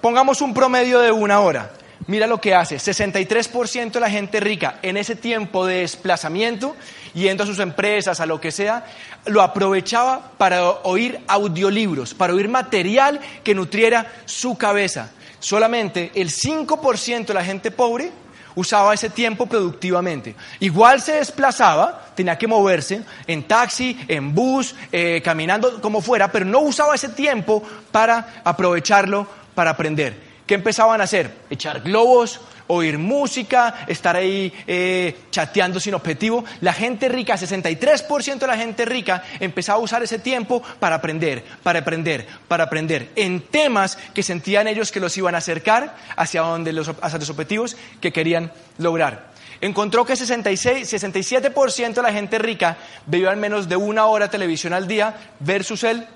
Pongamos 0.00 0.40
un 0.40 0.54
promedio 0.54 1.00
de 1.00 1.10
una 1.10 1.40
hora. 1.40 1.72
Mira 2.06 2.26
lo 2.26 2.38
que 2.38 2.54
hace, 2.54 2.76
63% 2.76 3.92
de 3.92 4.00
la 4.00 4.10
gente 4.10 4.38
rica 4.38 4.78
en 4.82 4.98
ese 4.98 5.16
tiempo 5.16 5.64
de 5.64 5.80
desplazamiento, 5.80 6.76
yendo 7.14 7.44
a 7.44 7.46
sus 7.46 7.58
empresas, 7.60 8.20
a 8.20 8.26
lo 8.26 8.40
que 8.40 8.52
sea, 8.52 8.84
lo 9.24 9.40
aprovechaba 9.40 10.32
para 10.36 10.62
oír 10.62 11.20
audiolibros, 11.26 12.12
para 12.12 12.34
oír 12.34 12.50
material 12.50 13.20
que 13.42 13.54
nutriera 13.54 14.12
su 14.26 14.58
cabeza. 14.58 15.12
Solamente 15.40 16.12
el 16.14 16.28
5% 16.28 17.26
de 17.26 17.34
la 17.34 17.44
gente 17.44 17.70
pobre 17.70 18.12
usaba 18.54 18.94
ese 18.94 19.10
tiempo 19.10 19.46
productivamente. 19.46 20.34
Igual 20.60 21.00
se 21.00 21.14
desplazaba, 21.14 22.06
tenía 22.14 22.38
que 22.38 22.46
moverse 22.46 23.02
en 23.26 23.42
taxi, 23.44 23.98
en 24.08 24.34
bus, 24.34 24.74
eh, 24.92 25.20
caminando, 25.24 25.80
como 25.80 26.00
fuera, 26.00 26.30
pero 26.30 26.44
no 26.44 26.60
usaba 26.60 26.94
ese 26.94 27.08
tiempo 27.10 27.62
para 27.90 28.42
aprovecharlo 28.44 29.26
para 29.54 29.70
aprender. 29.70 30.34
¿Qué 30.46 30.54
empezaban 30.54 31.00
a 31.00 31.04
hacer? 31.04 31.34
Echar 31.48 31.80
globos, 31.80 32.40
oír 32.66 32.98
música, 32.98 33.84
estar 33.86 34.16
ahí 34.16 34.52
eh, 34.66 35.16
chateando 35.30 35.80
sin 35.80 35.94
objetivo. 35.94 36.44
La 36.60 36.72
gente 36.72 37.08
rica, 37.08 37.34
63% 37.34 38.38
de 38.38 38.46
la 38.46 38.56
gente 38.56 38.84
rica 38.84 39.22
empezaba 39.40 39.78
a 39.78 39.82
usar 39.82 40.02
ese 40.02 40.18
tiempo 40.18 40.62
para 40.80 40.96
aprender, 40.96 41.44
para 41.62 41.80
aprender, 41.80 42.26
para 42.48 42.64
aprender 42.64 43.10
en 43.16 43.40
temas 43.40 43.96
que 44.14 44.22
sentían 44.22 44.68
ellos 44.68 44.92
que 44.92 45.00
los 45.00 45.16
iban 45.16 45.34
a 45.34 45.38
acercar 45.38 45.96
hacia, 46.16 46.42
donde 46.42 46.72
los, 46.72 46.90
hacia 47.00 47.18
los 47.18 47.30
objetivos 47.30 47.76
que 48.00 48.12
querían 48.12 48.52
lograr. 48.78 49.34
Encontró 49.60 50.04
que 50.04 50.16
66, 50.16 50.92
67% 50.92 51.94
de 51.94 52.02
la 52.02 52.12
gente 52.12 52.38
rica 52.38 52.76
veía 53.06 53.30
al 53.30 53.36
menos 53.36 53.68
de 53.68 53.76
una 53.76 54.06
hora 54.06 54.28
televisión 54.28 54.72
al 54.72 54.86
día 54.86 55.14
versus 55.40 55.84
el 55.84 56.06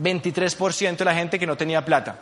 23% 0.00 0.96
de 0.96 1.04
la 1.04 1.14
gente 1.14 1.38
que 1.38 1.46
no 1.46 1.56
tenía 1.56 1.84
plata. 1.84 2.20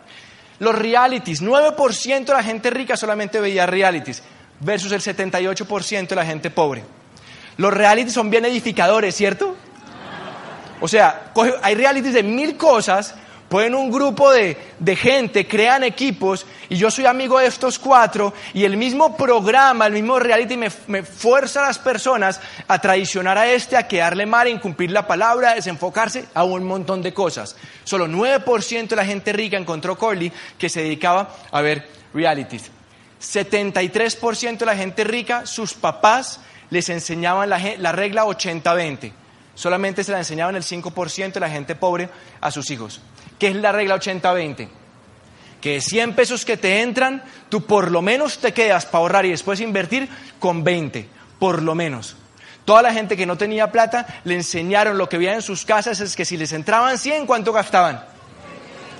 Los 0.58 0.74
realities, 0.74 1.42
9% 1.42 2.24
de 2.24 2.32
la 2.32 2.42
gente 2.42 2.70
rica 2.70 2.96
solamente 2.96 3.40
veía 3.40 3.66
realities 3.66 4.22
versus 4.60 4.92
el 4.92 5.00
78% 5.00 6.08
de 6.08 6.16
la 6.16 6.24
gente 6.24 6.50
pobre. 6.50 6.84
Los 7.56 7.72
realities 7.72 8.12
son 8.12 8.30
bien 8.30 8.44
edificadores, 8.44 9.14
¿cierto? 9.14 9.56
O 10.80 10.88
sea, 10.88 11.32
hay 11.62 11.74
realities 11.74 12.14
de 12.14 12.22
mil 12.22 12.56
cosas, 12.56 13.14
Ponen 13.54 13.76
un 13.76 13.88
grupo 13.88 14.32
de, 14.32 14.56
gente, 14.96 15.46
crean 15.46 15.84
equipos 15.84 16.44
y 16.68 16.74
yo 16.74 16.90
soy 16.90 17.06
amigo 17.06 17.38
de 17.38 17.46
estos 17.46 17.78
cuatro 17.78 18.34
y 18.52 18.64
el 18.64 18.76
mismo 18.76 19.16
programa, 19.16 19.86
el 19.86 19.92
mismo 19.92 20.18
reality 20.18 20.56
me, 20.56 20.72
me 20.88 21.04
fuerza 21.04 21.62
a 21.62 21.68
las 21.68 21.78
personas 21.78 22.40
a 22.66 22.80
traicionar 22.80 23.38
a 23.38 23.48
este, 23.48 23.76
a 23.76 23.86
quedarle 23.86 24.26
mal, 24.26 24.48
a 24.48 24.50
incumplir 24.50 24.90
la 24.90 25.06
palabra, 25.06 25.50
a 25.50 25.54
desenfocarse 25.54 26.24
a 26.34 26.42
un 26.42 26.64
montón 26.64 27.00
de 27.00 27.14
cosas. 27.14 27.54
Solo 27.84 28.08
9% 28.08 28.88
de 28.88 28.96
la 28.96 29.06
gente 29.06 29.32
rica 29.32 29.56
encontró 29.56 29.96
Corley 29.96 30.32
que 30.58 30.68
se 30.68 30.82
dedicaba 30.82 31.36
a 31.52 31.60
ver 31.60 31.88
realities. 32.12 32.72
73% 33.22 34.58
de 34.58 34.66
la 34.66 34.76
gente 34.76 35.04
rica, 35.04 35.46
sus 35.46 35.74
papás 35.74 36.40
les 36.70 36.88
enseñaban 36.88 37.48
la, 37.48 37.60
la 37.78 37.92
regla 37.92 38.24
80-20. 38.24 39.12
Solamente 39.54 40.02
se 40.02 40.10
la 40.10 40.18
enseñaban 40.18 40.56
el 40.56 40.64
5% 40.64 41.34
de 41.34 41.38
la 41.38 41.50
gente 41.50 41.76
pobre 41.76 42.08
a 42.40 42.50
sus 42.50 42.68
hijos. 42.72 43.00
¿Qué 43.38 43.48
es 43.48 43.56
la 43.56 43.72
regla 43.72 43.96
80-20? 43.96 44.68
Que 45.60 45.74
de 45.74 45.80
100 45.80 46.14
pesos 46.14 46.44
que 46.44 46.56
te 46.56 46.82
entran, 46.82 47.22
tú 47.48 47.64
por 47.64 47.90
lo 47.90 48.02
menos 48.02 48.38
te 48.38 48.52
quedas 48.52 48.86
para 48.86 48.98
ahorrar 48.98 49.26
y 49.26 49.30
después 49.30 49.60
invertir 49.60 50.08
con 50.38 50.62
20, 50.62 51.08
por 51.38 51.62
lo 51.62 51.74
menos. 51.74 52.16
Toda 52.64 52.82
la 52.82 52.92
gente 52.92 53.16
que 53.16 53.26
no 53.26 53.36
tenía 53.36 53.70
plata 53.70 54.06
le 54.24 54.34
enseñaron 54.34 54.96
lo 54.96 55.08
que 55.08 55.18
veían 55.18 55.34
en 55.34 55.42
sus 55.42 55.64
casas 55.64 56.00
es 56.00 56.16
que 56.16 56.24
si 56.24 56.36
les 56.36 56.52
entraban 56.52 56.98
100, 56.98 57.26
¿cuánto 57.26 57.52
gastaban? 57.52 58.04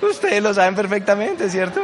Ustedes 0.03 0.43
lo 0.43 0.53
saben 0.53 0.75
perfectamente, 0.75 1.49
¿cierto? 1.49 1.83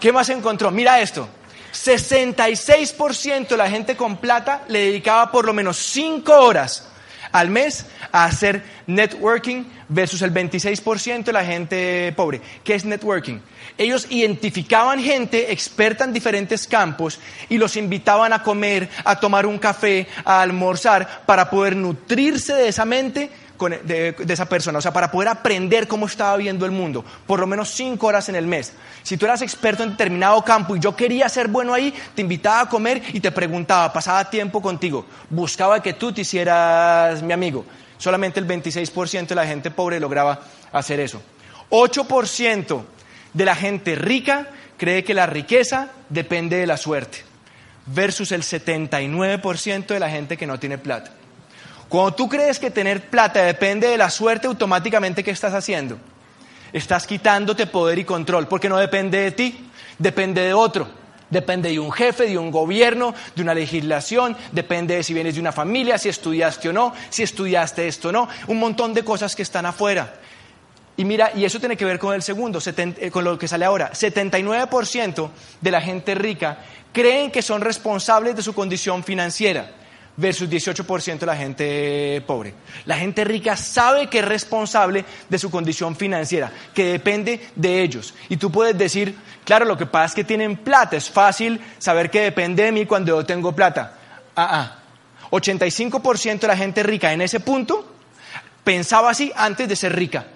¿Qué 0.00 0.12
más 0.12 0.28
encontró? 0.30 0.70
Mira 0.70 1.00
esto. 1.00 1.28
66% 1.72 3.48
de 3.48 3.56
la 3.56 3.70
gente 3.70 3.96
con 3.96 4.16
plata 4.16 4.62
le 4.68 4.86
dedicaba 4.86 5.30
por 5.30 5.44
lo 5.44 5.52
menos 5.52 5.76
5 5.76 6.32
horas 6.32 6.89
al 7.32 7.50
mes 7.50 7.86
a 8.12 8.24
hacer 8.24 8.62
networking 8.86 9.64
versus 9.88 10.22
el 10.22 10.32
26% 10.32 11.24
de 11.24 11.32
la 11.32 11.44
gente 11.44 12.12
pobre. 12.16 12.40
¿Qué 12.64 12.74
es 12.74 12.84
networking? 12.84 13.38
Ellos 13.78 14.06
identificaban 14.10 15.02
gente 15.02 15.52
experta 15.52 16.04
en 16.04 16.12
diferentes 16.12 16.66
campos 16.66 17.18
y 17.48 17.58
los 17.58 17.76
invitaban 17.76 18.32
a 18.32 18.42
comer, 18.42 18.88
a 19.04 19.18
tomar 19.18 19.46
un 19.46 19.58
café, 19.58 20.06
a 20.24 20.42
almorzar 20.42 21.24
para 21.26 21.48
poder 21.50 21.76
nutrirse 21.76 22.54
de 22.54 22.68
esa 22.68 22.84
mente 22.84 23.30
de, 23.68 24.14
esa 24.28 24.46
persona, 24.46 24.78
o 24.78 24.82
sea, 24.82 24.92
para 24.92 25.10
poder 25.10 25.28
aprender 25.28 25.86
cómo 25.86 26.06
estaba 26.06 26.36
viendo 26.36 26.64
el 26.64 26.72
mundo, 26.72 27.04
por 27.26 27.40
lo 27.40 27.46
menos 27.46 27.70
cinco 27.70 28.06
horas 28.06 28.28
en 28.28 28.36
el 28.36 28.46
mes. 28.46 28.72
Si 29.02 29.16
tú 29.16 29.26
eras 29.26 29.42
experto 29.42 29.82
en 29.82 29.90
determinado 29.90 30.42
campo 30.42 30.76
y 30.76 30.80
yo 30.80 30.96
quería 30.96 31.28
ser 31.28 31.48
bueno 31.48 31.74
ahí, 31.74 31.94
te 32.14 32.22
invitaba 32.22 32.60
a 32.60 32.68
comer 32.68 33.02
y 33.12 33.20
te 33.20 33.30
preguntaba, 33.30 33.92
pasaba 33.92 34.30
tiempo 34.30 34.62
contigo, 34.62 35.06
buscaba 35.28 35.82
que 35.82 35.92
tú 35.92 36.12
te 36.12 36.22
hicieras 36.22 37.22
mi 37.22 37.32
amigo. 37.32 37.64
Solamente 37.98 38.40
el 38.40 38.46
26% 38.46 39.26
de 39.26 39.34
la 39.34 39.46
gente 39.46 39.70
pobre 39.70 40.00
lograba 40.00 40.40
hacer 40.72 41.00
eso. 41.00 41.20
8% 41.70 42.82
de 43.34 43.44
la 43.44 43.54
gente 43.54 43.94
rica 43.94 44.48
cree 44.76 45.04
que 45.04 45.14
la 45.14 45.26
riqueza 45.26 45.88
depende 46.08 46.56
de 46.56 46.66
la 46.66 46.78
suerte, 46.78 47.18
versus 47.86 48.32
el 48.32 48.42
79% 48.42 49.86
de 49.86 50.00
la 50.00 50.08
gente 50.08 50.36
que 50.36 50.46
no 50.46 50.58
tiene 50.58 50.78
plata. 50.78 51.12
Cuando 51.90 52.14
tú 52.14 52.28
crees 52.28 52.60
que 52.60 52.70
tener 52.70 53.10
plata 53.10 53.42
depende 53.42 53.88
de 53.88 53.98
la 53.98 54.10
suerte, 54.10 54.46
automáticamente 54.46 55.24
¿qué 55.24 55.32
estás 55.32 55.54
haciendo? 55.54 55.98
Estás 56.72 57.04
quitándote 57.04 57.66
poder 57.66 57.98
y 57.98 58.04
control, 58.04 58.46
porque 58.46 58.68
no 58.68 58.76
depende 58.76 59.18
de 59.18 59.32
ti, 59.32 59.68
depende 59.98 60.40
de 60.40 60.54
otro. 60.54 60.88
Depende 61.30 61.68
de 61.68 61.80
un 61.80 61.90
jefe, 61.90 62.26
de 62.26 62.38
un 62.38 62.52
gobierno, 62.52 63.12
de 63.34 63.42
una 63.42 63.54
legislación, 63.54 64.36
depende 64.52 64.94
de 64.94 65.02
si 65.02 65.14
vienes 65.14 65.34
de 65.34 65.40
una 65.40 65.50
familia, 65.50 65.98
si 65.98 66.08
estudiaste 66.08 66.68
o 66.68 66.72
no, 66.72 66.94
si 67.08 67.24
estudiaste 67.24 67.88
esto 67.88 68.10
o 68.10 68.12
no, 68.12 68.28
un 68.46 68.60
montón 68.60 68.94
de 68.94 69.02
cosas 69.02 69.34
que 69.34 69.42
están 69.42 69.66
afuera. 69.66 70.14
Y 70.96 71.04
mira, 71.04 71.32
y 71.34 71.44
eso 71.44 71.58
tiene 71.58 71.76
que 71.76 71.84
ver 71.84 71.98
con 71.98 72.14
el 72.14 72.22
segundo, 72.22 72.60
eh, 72.64 73.10
con 73.10 73.24
lo 73.24 73.36
que 73.36 73.48
sale 73.48 73.64
ahora. 73.64 73.90
79% 73.92 75.30
de 75.60 75.70
la 75.72 75.80
gente 75.80 76.14
rica 76.14 76.58
creen 76.92 77.32
que 77.32 77.42
son 77.42 77.60
responsables 77.62 78.36
de 78.36 78.42
su 78.42 78.54
condición 78.54 79.02
financiera 79.02 79.79
versus 80.20 80.48
18% 80.48 81.18
de 81.18 81.26
la 81.26 81.36
gente 81.36 82.22
pobre. 82.26 82.54
La 82.84 82.96
gente 82.96 83.24
rica 83.24 83.56
sabe 83.56 84.08
que 84.08 84.18
es 84.18 84.24
responsable 84.24 85.04
de 85.28 85.38
su 85.38 85.50
condición 85.50 85.96
financiera, 85.96 86.52
que 86.74 86.84
depende 86.84 87.48
de 87.56 87.82
ellos. 87.82 88.14
Y 88.28 88.36
tú 88.36 88.52
puedes 88.52 88.76
decir, 88.76 89.16
claro, 89.44 89.64
lo 89.64 89.76
que 89.76 89.86
pasa 89.86 90.06
es 90.06 90.14
que 90.14 90.24
tienen 90.24 90.56
plata, 90.56 90.96
es 90.96 91.10
fácil 91.10 91.60
saber 91.78 92.10
que 92.10 92.20
depende 92.20 92.64
de 92.64 92.72
mí 92.72 92.86
cuando 92.86 93.16
yo 93.16 93.26
tengo 93.26 93.52
plata. 93.52 93.96
Ah, 94.36 94.48
ah. 94.52 94.76
85% 95.30 96.40
de 96.40 96.48
la 96.48 96.56
gente 96.56 96.82
rica 96.82 97.12
en 97.12 97.22
ese 97.22 97.40
punto 97.40 97.94
pensaba 98.64 99.10
así 99.10 99.32
antes 99.36 99.68
de 99.68 99.76
ser 99.76 99.94
rica 99.94 100.26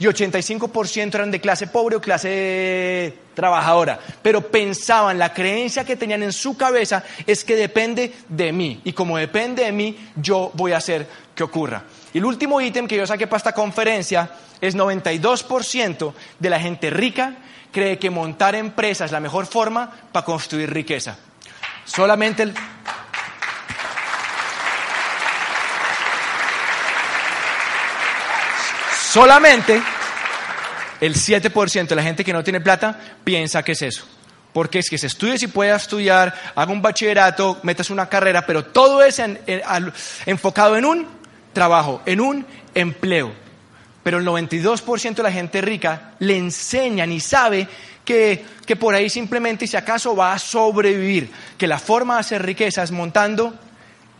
y 0.00 0.06
85% 0.06 1.14
eran 1.14 1.30
de 1.30 1.40
clase 1.40 1.66
pobre 1.66 1.96
o 1.96 2.00
clase 2.00 3.14
trabajadora, 3.34 4.00
pero 4.22 4.40
pensaban, 4.50 5.18
la 5.18 5.32
creencia 5.32 5.84
que 5.84 5.94
tenían 5.94 6.22
en 6.22 6.32
su 6.32 6.56
cabeza 6.56 7.04
es 7.26 7.44
que 7.44 7.54
depende 7.54 8.12
de 8.26 8.50
mí, 8.50 8.80
y 8.82 8.94
como 8.94 9.18
depende 9.18 9.64
de 9.64 9.72
mí, 9.72 9.96
yo 10.16 10.50
voy 10.54 10.72
a 10.72 10.78
hacer 10.78 11.06
que 11.34 11.44
ocurra. 11.44 11.84
Y 12.14 12.18
el 12.18 12.24
último 12.24 12.60
ítem 12.62 12.88
que 12.88 12.96
yo 12.96 13.06
saqué 13.06 13.26
para 13.26 13.36
esta 13.36 13.52
conferencia 13.52 14.30
es 14.60 14.74
92% 14.74 16.12
de 16.38 16.50
la 16.50 16.58
gente 16.58 16.88
rica 16.88 17.36
cree 17.70 17.98
que 17.98 18.10
montar 18.10 18.54
empresas 18.54 19.06
es 19.06 19.12
la 19.12 19.20
mejor 19.20 19.46
forma 19.46 19.90
para 20.10 20.24
construir 20.24 20.72
riqueza. 20.72 21.16
Solamente 21.84 22.42
el... 22.42 22.54
Solamente 29.10 29.82
el 31.00 31.16
7% 31.16 31.88
de 31.88 31.96
la 31.96 32.02
gente 32.04 32.22
que 32.22 32.32
no 32.32 32.44
tiene 32.44 32.60
plata 32.60 32.96
piensa 33.24 33.64
que 33.64 33.72
es 33.72 33.82
eso. 33.82 34.04
Porque 34.52 34.78
es 34.78 34.88
que 34.88 34.98
se 34.98 35.08
estudie 35.08 35.36
si 35.36 35.48
puede 35.48 35.74
estudiar, 35.74 36.32
haga 36.54 36.70
un 36.70 36.80
bachillerato, 36.80 37.58
metas 37.64 37.90
una 37.90 38.08
carrera, 38.08 38.46
pero 38.46 38.66
todo 38.66 39.02
es 39.02 39.20
enfocado 40.26 40.76
en 40.76 40.84
un 40.84 41.08
trabajo, 41.52 42.02
en 42.06 42.20
un 42.20 42.46
empleo. 42.72 43.32
Pero 44.04 44.18
el 44.18 44.24
92% 44.24 45.14
de 45.16 45.22
la 45.24 45.32
gente 45.32 45.60
rica 45.60 46.12
le 46.20 46.36
enseñan 46.36 47.10
y 47.10 47.18
sabe 47.18 47.66
que, 48.04 48.44
que 48.64 48.76
por 48.76 48.94
ahí 48.94 49.10
simplemente, 49.10 49.66
si 49.66 49.76
acaso 49.76 50.14
va 50.14 50.34
a 50.34 50.38
sobrevivir, 50.38 51.32
que 51.58 51.66
la 51.66 51.80
forma 51.80 52.14
de 52.14 52.20
hacer 52.20 52.46
riqueza 52.46 52.84
es 52.84 52.92
montando 52.92 53.58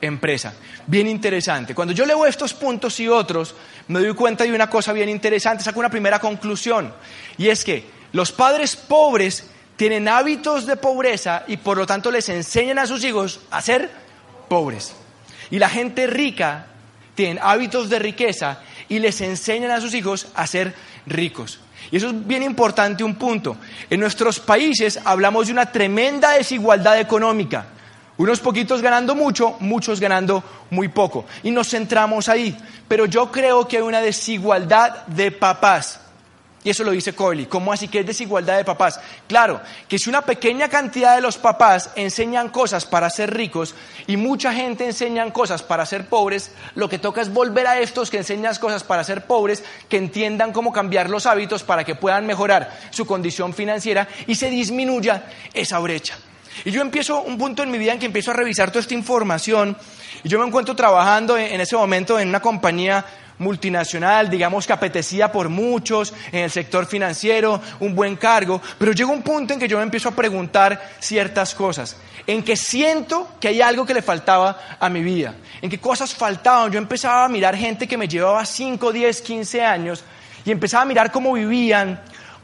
empresa. 0.01 0.55
Bien 0.87 1.07
interesante. 1.07 1.75
Cuando 1.75 1.95
yo 1.95 2.07
leo 2.07 2.27
estos 2.27 2.55
puntos 2.55 2.99
y 3.01 3.09
otros, 3.09 3.55
me 3.89 4.01
doy 4.01 4.15
cuenta 4.15 4.45
de 4.45 4.53
una 4.53 4.71
cosa 4.71 4.93
bien 4.93 5.09
interesante, 5.09 5.65
saco 5.65 5.81
una 5.81 5.91
primera 5.91 6.19
conclusión, 6.19 6.93
y 7.37 7.49
es 7.49 7.65
que 7.65 7.85
los 8.13 8.33
padres 8.33 8.77
pobres 8.77 9.47
tienen 9.77 10.09
hábitos 10.09 10.67
de 10.67 10.77
pobreza 10.77 11.45
y 11.47 11.57
por 11.57 11.79
lo 11.79 11.87
tanto 11.87 12.11
les 12.11 12.29
enseñan 12.29 12.79
a 12.79 12.87
sus 12.87 13.03
hijos 13.05 13.41
a 13.51 13.63
ser 13.63 13.91
pobres. 14.49 14.93
Y 15.51 15.59
la 15.59 15.71
gente 15.71 16.07
rica 16.07 16.67
tiene 17.15 17.41
hábitos 17.43 17.89
de 17.89 17.99
riqueza 17.99 18.61
y 18.89 18.99
les 18.99 19.21
enseñan 19.21 19.71
a 19.71 19.81
sus 19.81 19.95
hijos 19.95 20.27
a 20.35 20.47
ser 20.47 20.75
ricos. 21.07 21.61
Y 21.91 21.97
eso 21.97 22.09
es 22.09 22.27
bien 22.27 22.43
importante 22.43 23.03
un 23.03 23.15
punto. 23.15 23.57
En 23.89 24.01
nuestros 24.01 24.39
países 24.39 25.01
hablamos 25.05 25.47
de 25.47 25.53
una 25.53 25.73
tremenda 25.73 26.33
desigualdad 26.33 27.01
económica. 27.01 27.67
Unos 28.21 28.41
poquitos 28.41 28.83
ganando 28.83 29.15
mucho, 29.15 29.57
muchos 29.61 29.99
ganando 29.99 30.45
muy 30.69 30.89
poco. 30.89 31.25
Y 31.43 31.51
nos 31.51 31.71
centramos 31.71 32.29
ahí. 32.29 32.55
Pero 32.87 33.07
yo 33.07 33.33
creo 33.33 33.67
que 33.67 33.79
hay 33.79 33.83
una 33.83 34.03
desigualdad 34.03 35.07
de 35.07 35.31
papás. 35.31 35.99
Y 36.63 36.69
eso 36.69 36.85
lo 36.85 36.91
dice 36.91 37.15
Corley. 37.15 37.47
¿Cómo 37.47 37.73
así 37.73 37.89
que 37.89 38.01
es 38.01 38.07
desigualdad 38.07 38.59
de 38.59 38.67
papás? 38.67 39.01
Claro, 39.27 39.63
que 39.89 39.99
si 39.99 40.11
una 40.11 40.21
pequeña 40.21 40.69
cantidad 40.69 41.15
de 41.15 41.23
los 41.23 41.39
papás 41.39 41.93
enseñan 41.97 42.51
cosas 42.51 42.85
para 42.85 43.09
ser 43.09 43.33
ricos 43.33 43.75
y 44.07 44.19
mucha 44.19 44.53
gente 44.53 44.85
enseñan 44.85 45.31
cosas 45.31 45.63
para 45.63 45.87
ser 45.87 46.07
pobres, 46.07 46.51
lo 46.75 46.91
que 46.91 46.99
toca 46.99 47.23
es 47.23 47.33
volver 47.33 47.67
a 47.69 47.81
estos 47.81 48.11
que 48.11 48.19
enseñan 48.19 48.55
cosas 48.57 48.85
para 48.85 49.03
ser 49.03 49.25
pobres, 49.25 49.65
que 49.89 49.97
entiendan 49.97 50.53
cómo 50.53 50.75
cambiar 50.75 51.09
los 51.09 51.25
hábitos 51.25 51.63
para 51.63 51.85
que 51.85 51.95
puedan 51.95 52.27
mejorar 52.27 52.71
su 52.91 53.07
condición 53.07 53.55
financiera 53.55 54.07
y 54.27 54.35
se 54.35 54.51
disminuya 54.51 55.25
esa 55.55 55.79
brecha. 55.79 56.19
Y 56.65 56.71
yo 56.71 56.83
empiezo 56.83 57.23
un 57.23 57.39
punto 57.39 57.63
en 57.63 57.71
mi 57.71 57.79
vida 57.79 57.93
en 57.93 57.99
que 57.99 58.07
empiezo 58.07 58.31
a 58.31 58.35
revisar 58.35 58.71
toda 58.71 58.81
esta 58.81 58.95
información. 58.95 59.77
Y 60.23 60.29
yo 60.29 60.39
me 60.39 60.47
encuentro 60.47 60.77
trabajando 60.77 61.37
en 61.39 61.61
ese 61.61 61.77
momento 61.77 62.19
en 62.19 62.29
una 62.29 62.41
compañía 62.41 63.05
multinacional, 63.41 64.29
digamos 64.29 64.67
que 64.67 64.73
apetecida 64.73 65.33
por 65.33 65.49
muchos 65.49 66.13
en 66.31 66.41
el 66.41 66.51
sector 66.51 66.87
financiero, 66.87 67.61
un 67.81 67.95
buen 67.95 68.17
cargo, 68.17 68.61
pero 68.79 68.93
llega 68.93 69.11
un 69.11 69.23
punto 69.23 69.55
en 69.55 69.59
que 69.59 69.67
yo 69.67 69.79
me 69.79 69.83
empiezo 69.83 70.11
a 70.11 70.15
preguntar 70.15 70.91
ciertas 71.01 71.55
cosas, 71.55 71.97
en 72.27 72.43
que 72.43 72.55
siento 72.55 73.29
que 73.41 73.49
hay 73.49 73.63
algo 73.63 73.87
que 73.87 73.95
le 73.95 74.03
faltaba 74.03 74.77
a 74.79 74.89
mi 74.91 75.03
vida, 75.03 75.35
en 75.63 75.71
que 75.71 75.81
cosas 75.81 76.15
faltaban. 76.15 76.71
Yo 76.71 76.79
empezaba 76.79 77.25
a 77.25 77.29
mirar 77.29 77.57
gente 77.57 77.89
que 77.89 77.97
me 77.97 78.07
llevaba 78.07 78.45
5, 78.45 78.93
10, 78.93 79.23
15 79.23 79.63
años 79.63 80.05
y 80.45 80.51
empezaba 80.51 80.83
a 80.83 80.87
mirar 80.87 81.11
cómo 81.11 81.33
vivían, 81.33 81.99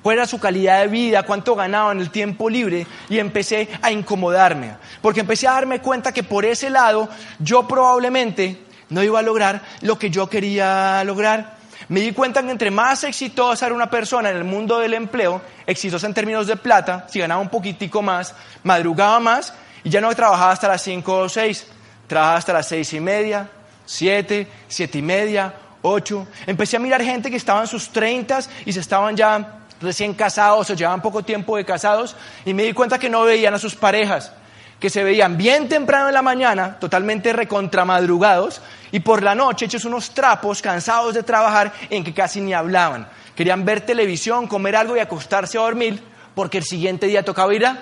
cuál 0.07 0.29
su 0.29 0.39
calidad 0.39 0.83
de 0.83 0.87
vida, 0.87 1.25
cuánto 1.25 1.57
ganaba 1.57 1.91
en 1.91 1.99
el 1.99 2.11
tiempo 2.11 2.49
libre 2.49 2.87
y 3.09 3.19
empecé 3.19 3.69
a 3.83 3.91
incomodarme, 3.91 4.77
porque 5.03 5.19
empecé 5.19 5.49
a 5.49 5.55
darme 5.55 5.81
cuenta 5.81 6.13
que 6.13 6.23
por 6.23 6.45
ese 6.45 6.71
lado 6.71 7.09
yo 7.41 7.67
probablemente 7.67 8.57
no 8.91 9.03
iba 9.03 9.19
a 9.19 9.23
lograr 9.23 9.63
lo 9.81 9.99
que 9.99 10.09
yo 10.09 10.29
quería 10.29 11.03
lograr. 11.03 11.57
Me 11.89 11.99
di 11.99 12.13
cuenta 12.13 12.41
que 12.45 12.53
entre 12.53 12.71
más 12.71 13.03
exitosa 13.03 13.67
era 13.67 13.75
una 13.75 13.91
persona 13.91 14.31
en 14.31 14.37
el 14.37 14.45
mundo 14.45 14.79
del 14.79 14.95
empleo, 14.95 15.43
exitosa 15.67 16.07
en 16.07 16.15
términos 16.15 16.47
de 16.47 16.55
plata, 16.55 17.09
si 17.11 17.19
ganaba 17.19 17.41
un 17.41 17.49
poquitico 17.49 18.01
más, 18.01 18.33
madrugaba 18.63 19.19
más 19.19 19.55
y 19.83 19.91
ya 19.91 20.01
no 20.01 20.15
trabajaba 20.15 20.53
hasta 20.53 20.69
las 20.69 20.83
5 20.83 21.19
o 21.19 21.29
6, 21.29 21.67
trabajaba 22.07 22.39
hasta 22.39 22.53
las 22.53 22.69
seis 22.69 22.93
y 22.93 23.01
media, 23.01 23.49
7, 23.87 24.47
7 24.69 24.99
y 24.99 25.03
media, 25.03 25.53
8. 25.83 26.29
Empecé 26.47 26.77
a 26.77 26.79
mirar 26.79 27.03
gente 27.03 27.29
que 27.29 27.37
estaba 27.37 27.61
en 27.63 27.67
sus 27.67 27.89
30 27.89 28.39
y 28.67 28.73
se 28.73 28.79
estaban 28.79 29.17
ya 29.17 29.66
recién 29.81 30.15
casados 30.15 30.71
o 30.71 30.75
llevaban 30.75 31.03
poco 31.03 31.23
tiempo 31.23 31.57
de 31.57 31.65
casados 31.65 32.17
y 32.45 32.55
me 32.55 32.63
di 32.65 32.73
cuenta 32.73 32.99
que 32.99 33.11
no 33.11 33.23
veían 33.23 33.55
a 33.55 33.59
sus 33.59 33.75
parejas 33.75 34.33
que 34.81 34.91
se 34.91 35.03
veían 35.03 35.37
bien 35.37 35.69
temprano 35.69 36.09
en 36.09 36.15
la 36.15 36.23
mañana, 36.23 36.79
totalmente 36.79 37.33
recontramadrugados, 37.33 38.61
y 38.93 39.01
por 39.01 39.23
la 39.23 39.35
noche 39.35 39.65
hechos 39.65 39.85
unos 39.85 40.11
trapos, 40.11 40.61
cansados 40.61 41.15
de 41.15 41.23
trabajar, 41.23 41.73
en 41.89 42.05
que 42.05 42.13
casi 42.13 42.41
ni 42.41 42.53
hablaban. 42.53 43.09
Querían 43.35 43.65
ver 43.65 43.81
televisión, 43.81 44.47
comer 44.47 44.77
algo 44.77 44.97
y 44.97 45.01
acostarse 45.01 45.59
a 45.59 45.63
dormir, 45.63 46.03
porque 46.35 46.59
el 46.59 46.65
siguiente 46.65 47.07
día 47.07 47.25
tocaba 47.25 47.55
ir 47.55 47.65
a 47.65 47.79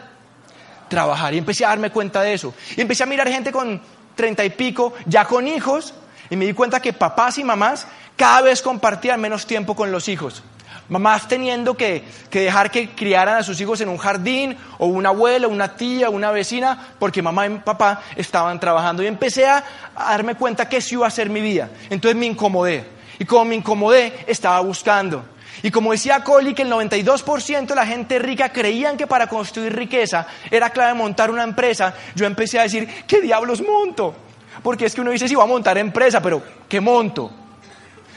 trabajar. 0.88 1.34
Y 1.34 1.38
empecé 1.38 1.64
a 1.64 1.68
darme 1.68 1.90
cuenta 1.90 2.22
de 2.22 2.34
eso. 2.34 2.54
Y 2.76 2.80
empecé 2.80 3.02
a 3.02 3.06
mirar 3.06 3.28
gente 3.28 3.50
con 3.50 3.80
treinta 4.14 4.44
y 4.44 4.50
pico, 4.50 4.94
ya 5.06 5.24
con 5.24 5.48
hijos, 5.48 5.94
y 6.30 6.36
me 6.36 6.46
di 6.46 6.52
cuenta 6.52 6.80
que 6.80 6.92
papás 6.92 7.38
y 7.38 7.44
mamás 7.44 7.86
cada 8.16 8.42
vez 8.42 8.62
compartían 8.62 9.20
menos 9.20 9.46
tiempo 9.46 9.74
con 9.74 9.90
los 9.90 10.08
hijos. 10.08 10.42
Mamás 10.88 11.26
teniendo 11.26 11.74
que, 11.74 12.04
dejar 12.30 12.70
que 12.70 12.90
criaran 12.90 13.36
a 13.36 13.42
sus 13.42 13.60
hijos 13.60 13.80
en 13.80 13.88
un 13.88 13.96
jardín, 13.96 14.56
o 14.78 14.86
una 14.86 15.08
abuela, 15.08 15.48
una 15.48 15.76
tía, 15.76 16.10
una 16.10 16.30
vecina, 16.30 16.94
porque 16.98 17.22
mamá 17.22 17.46
y 17.46 17.50
papá 17.58 18.02
estaban 18.16 18.60
trabajando. 18.60 19.02
Y 19.02 19.06
empecé 19.06 19.46
a, 19.46 19.64
darme 19.96 20.34
cuenta 20.34 20.68
que 20.68 20.78
eso 20.78 20.96
iba 20.96 21.06
a 21.06 21.10
ser 21.10 21.30
mi 21.30 21.40
vida. 21.40 21.70
Entonces 21.88 22.16
me 22.18 22.26
incomodé. 22.26 22.84
Y 23.18 23.24
como 23.24 23.46
me 23.46 23.54
incomodé, 23.54 24.12
estaba 24.26 24.60
buscando. 24.60 25.24
Y 25.62 25.70
como 25.70 25.92
decía 25.92 26.22
Coley, 26.22 26.52
que 26.52 26.62
el 26.62 26.70
92% 26.70 27.66
de 27.66 27.74
la 27.74 27.86
gente 27.86 28.18
rica 28.18 28.50
creían 28.50 28.98
que 28.98 29.06
para 29.06 29.26
construir 29.26 29.74
riqueza 29.74 30.26
era 30.50 30.68
clave 30.70 30.92
montar 30.92 31.30
una 31.30 31.44
empresa, 31.44 31.94
yo 32.14 32.26
empecé 32.26 32.58
a 32.58 32.64
decir, 32.64 32.86
¿qué 33.06 33.22
diablos 33.22 33.62
monto? 33.62 34.14
Porque 34.62 34.84
es 34.84 34.94
que 34.94 35.00
uno 35.00 35.10
dice, 35.10 35.28
sí, 35.28 35.34
va 35.34 35.44
a 35.44 35.46
montar 35.46 35.78
empresa, 35.78 36.20
pero 36.20 36.42
¿qué 36.68 36.80
monto? 36.80 37.30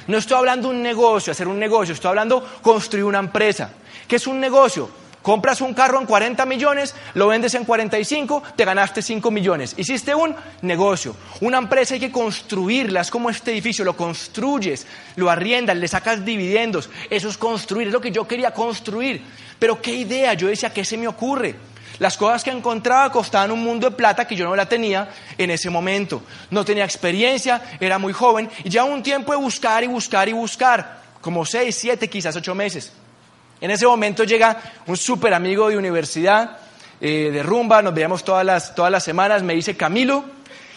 No 0.08 0.18
estoy 0.18 0.38
hablando 0.38 0.70
de 0.70 0.76
un 0.76 0.82
negocio, 0.82 1.32
hacer 1.32 1.48
un 1.48 1.60
negocio, 1.60 1.94
estoy 1.94 2.10
hablando 2.10 2.44
construir 2.62 3.06
una 3.06 3.20
empresa. 3.20 3.72
¿Qué 4.08 4.16
es 4.16 4.28
un 4.28 4.40
negocio? 4.40 4.90
Compras 5.22 5.60
un 5.60 5.74
carro 5.74 6.00
en 6.00 6.06
40 6.06 6.46
millones, 6.46 6.96
lo 7.14 7.28
vendes 7.28 7.54
en 7.54 7.66
45, 7.66 8.44
te 8.56 8.64
ganaste 8.64 9.02
5 9.02 9.30
millones. 9.30 9.74
Hiciste 9.76 10.16
un 10.16 10.34
negocio. 10.62 11.14
Una 11.42 11.58
empresa 11.58 11.96
hay 11.96 12.00
que 12.00 12.14
construirla, 12.14 13.02
es 13.02 13.12
como 13.12 13.30
este 13.30 13.52
edificio, 13.52 13.84
lo 13.84 13.98
construyes, 13.98 14.88
lo 15.18 15.30
arriendas, 15.30 15.76
le 15.76 15.90
sacas 15.90 16.24
dividendos. 16.24 16.90
Eso 17.10 17.28
es 17.28 17.38
construir, 17.38 17.88
es 17.88 17.94
lo 17.94 18.00
que 18.00 18.12
yo 18.12 18.26
quería 18.26 18.52
construir. 18.52 19.22
Pero 19.60 19.82
qué 19.82 19.92
idea, 19.92 20.34
yo 20.34 20.48
decía, 20.48 20.72
¿qué 20.72 20.86
se 20.86 20.96
me 20.96 21.10
ocurre? 21.10 21.56
Las 22.00 22.16
cosas 22.16 22.44
que 22.44 22.51
encontraba 22.51 23.12
costaban 23.12 23.51
un 23.51 23.63
mundo 23.63 23.89
de 23.89 23.96
plata 23.96 24.25
que 24.25 24.36
yo 24.36 24.46
no 24.46 24.56
la 24.56 24.70
tenía 24.70 25.10
en 25.38 25.50
ese 25.50 25.70
momento. 25.70 26.22
No 26.51 26.63
tenía 26.63 26.86
experiencia, 26.86 27.62
era 27.80 27.98
muy 27.98 28.13
joven 28.13 28.50
y 28.63 28.70
ya 28.70 28.84
un 28.84 29.01
tiempo 29.01 29.32
de 29.32 29.39
buscar 29.39 29.84
y 29.84 29.88
buscar 29.88 30.30
y 30.30 30.34
buscar, 30.34 31.01
como 31.22 31.46
seis, 31.46 31.75
siete, 31.75 32.10
quizás 32.10 32.36
ocho 32.36 32.54
meses. 32.54 32.92
En 33.60 33.72
ese 33.72 33.88
momento 33.88 34.24
llega 34.24 34.58
un 34.86 34.96
súper 34.96 35.34
amigo 35.34 35.70
de 35.70 35.77
universidad, 35.77 36.58
eh, 37.01 37.32
de 37.32 37.44
rumba, 37.44 37.82
nos 37.82 37.94
veíamos 37.94 38.24
todas 38.24 38.46
las, 38.46 38.75
todas 38.75 38.92
las 38.92 39.04
semanas, 39.04 39.42
me 39.42 39.56
dice 39.56 39.75
Camilo, 39.75 40.25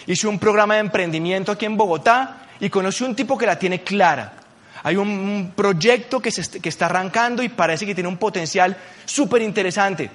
hice 0.06 0.26
un 0.26 0.38
programa 0.38 0.74
de 0.74 0.80
emprendimiento 0.80 1.52
aquí 1.52 1.66
en 1.66 1.76
Bogotá 1.76 2.46
y 2.58 2.70
conocí 2.70 3.04
un 3.04 3.14
tipo 3.14 3.36
que 3.36 3.46
la 3.46 3.58
tiene 3.58 3.82
clara. 3.82 4.34
Hay 4.82 4.96
un, 4.96 5.52
proyecto 5.54 6.20
que, 6.20 6.30
se, 6.30 6.58
que 6.58 6.70
está 6.70 6.86
arrancando 6.86 7.42
y 7.42 7.50
parece 7.50 7.84
que 7.84 7.94
tiene 7.94 8.08
un 8.08 8.16
potencial 8.16 8.74
súper 9.04 9.42
interesante. 9.42 10.10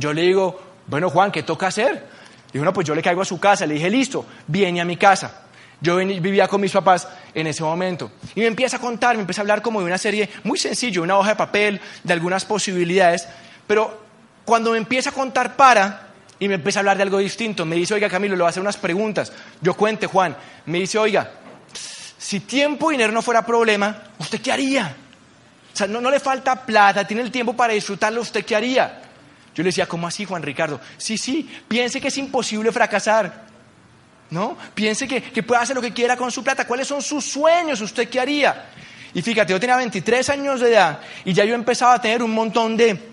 Yo 0.00 0.14
le 0.14 0.22
digo, 0.22 0.58
bueno 0.86 1.10
Juan, 1.10 1.30
¿qué 1.30 1.42
toca 1.42 1.66
hacer? 1.66 2.06
Dijo, 2.50 2.64
no, 2.64 2.72
pues 2.72 2.86
yo 2.86 2.94
le 2.94 3.02
caigo 3.02 3.20
a 3.20 3.24
su 3.26 3.38
casa. 3.38 3.66
Le 3.66 3.74
dije, 3.74 3.90
listo, 3.90 4.24
viene 4.46 4.80
a 4.80 4.84
mi 4.84 4.96
casa. 4.96 5.42
Yo 5.80 5.96
vivía 5.96 6.48
con 6.48 6.60
mis 6.60 6.72
papás 6.72 7.06
en 7.34 7.46
ese 7.46 7.62
momento. 7.62 8.10
Y 8.34 8.40
me 8.40 8.46
empieza 8.46 8.78
a 8.78 8.80
contar, 8.80 9.16
me 9.16 9.20
empieza 9.20 9.40
a 9.40 9.42
hablar 9.42 9.62
como 9.62 9.80
de 9.80 9.86
una 9.86 9.98
serie 9.98 10.28
muy 10.44 10.58
sencilla, 10.58 11.02
una 11.02 11.18
hoja 11.18 11.30
de 11.30 11.36
papel, 11.36 11.80
de 12.02 12.12
algunas 12.12 12.44
posibilidades. 12.46 13.28
Pero 13.66 14.00
cuando 14.44 14.72
me 14.72 14.78
empieza 14.78 15.10
a 15.10 15.12
contar 15.12 15.54
para, 15.54 16.08
y 16.38 16.48
me 16.48 16.54
empieza 16.54 16.78
a 16.78 16.80
hablar 16.80 16.96
de 16.96 17.02
algo 17.02 17.18
distinto, 17.18 17.66
me 17.66 17.76
dice, 17.76 17.94
oiga 17.94 18.08
Camilo, 18.08 18.34
le 18.36 18.42
voy 18.42 18.48
a 18.48 18.50
hacer 18.50 18.62
unas 18.62 18.78
preguntas. 18.78 19.32
Yo 19.60 19.74
cuente, 19.74 20.06
Juan. 20.06 20.34
Me 20.66 20.80
dice, 20.80 20.98
oiga, 20.98 21.30
si 22.18 22.40
tiempo 22.40 22.90
y 22.90 22.94
dinero 22.94 23.12
no 23.12 23.22
fuera 23.22 23.44
problema, 23.44 24.02
¿usted 24.18 24.40
qué 24.40 24.50
haría? 24.50 24.96
O 25.72 25.76
sea, 25.76 25.86
no, 25.86 26.00
no 26.00 26.10
le 26.10 26.20
falta 26.20 26.66
plata, 26.66 27.06
tiene 27.06 27.22
el 27.22 27.30
tiempo 27.30 27.54
para 27.54 27.72
disfrutarlo, 27.74 28.22
¿usted 28.22 28.44
qué 28.44 28.56
haría? 28.56 28.99
Yo 29.54 29.62
le 29.62 29.68
decía, 29.68 29.86
¿cómo 29.86 30.06
así, 30.06 30.24
Juan 30.24 30.42
Ricardo? 30.42 30.80
Sí, 30.96 31.18
sí, 31.18 31.50
piense 31.68 32.00
que 32.00 32.08
es 32.08 32.18
imposible 32.18 32.72
fracasar. 32.72 33.50
¿No? 34.30 34.56
Piense 34.74 35.08
que, 35.08 35.20
que 35.20 35.42
puede 35.42 35.60
hacer 35.60 35.74
lo 35.74 35.82
que 35.82 35.92
quiera 35.92 36.16
con 36.16 36.30
su 36.30 36.44
plata. 36.44 36.64
¿Cuáles 36.64 36.86
son 36.86 37.02
sus 37.02 37.24
sueños? 37.24 37.80
¿Usted 37.80 38.08
qué 38.08 38.20
haría? 38.20 38.70
Y 39.12 39.22
fíjate, 39.22 39.52
yo 39.52 39.58
tenía 39.58 39.76
23 39.76 40.28
años 40.30 40.60
de 40.60 40.70
edad 40.72 41.00
y 41.24 41.32
ya 41.32 41.44
yo 41.44 41.54
empezaba 41.54 41.94
a 41.94 42.00
tener 42.00 42.22
un 42.22 42.30
montón 42.30 42.76
de, 42.76 43.09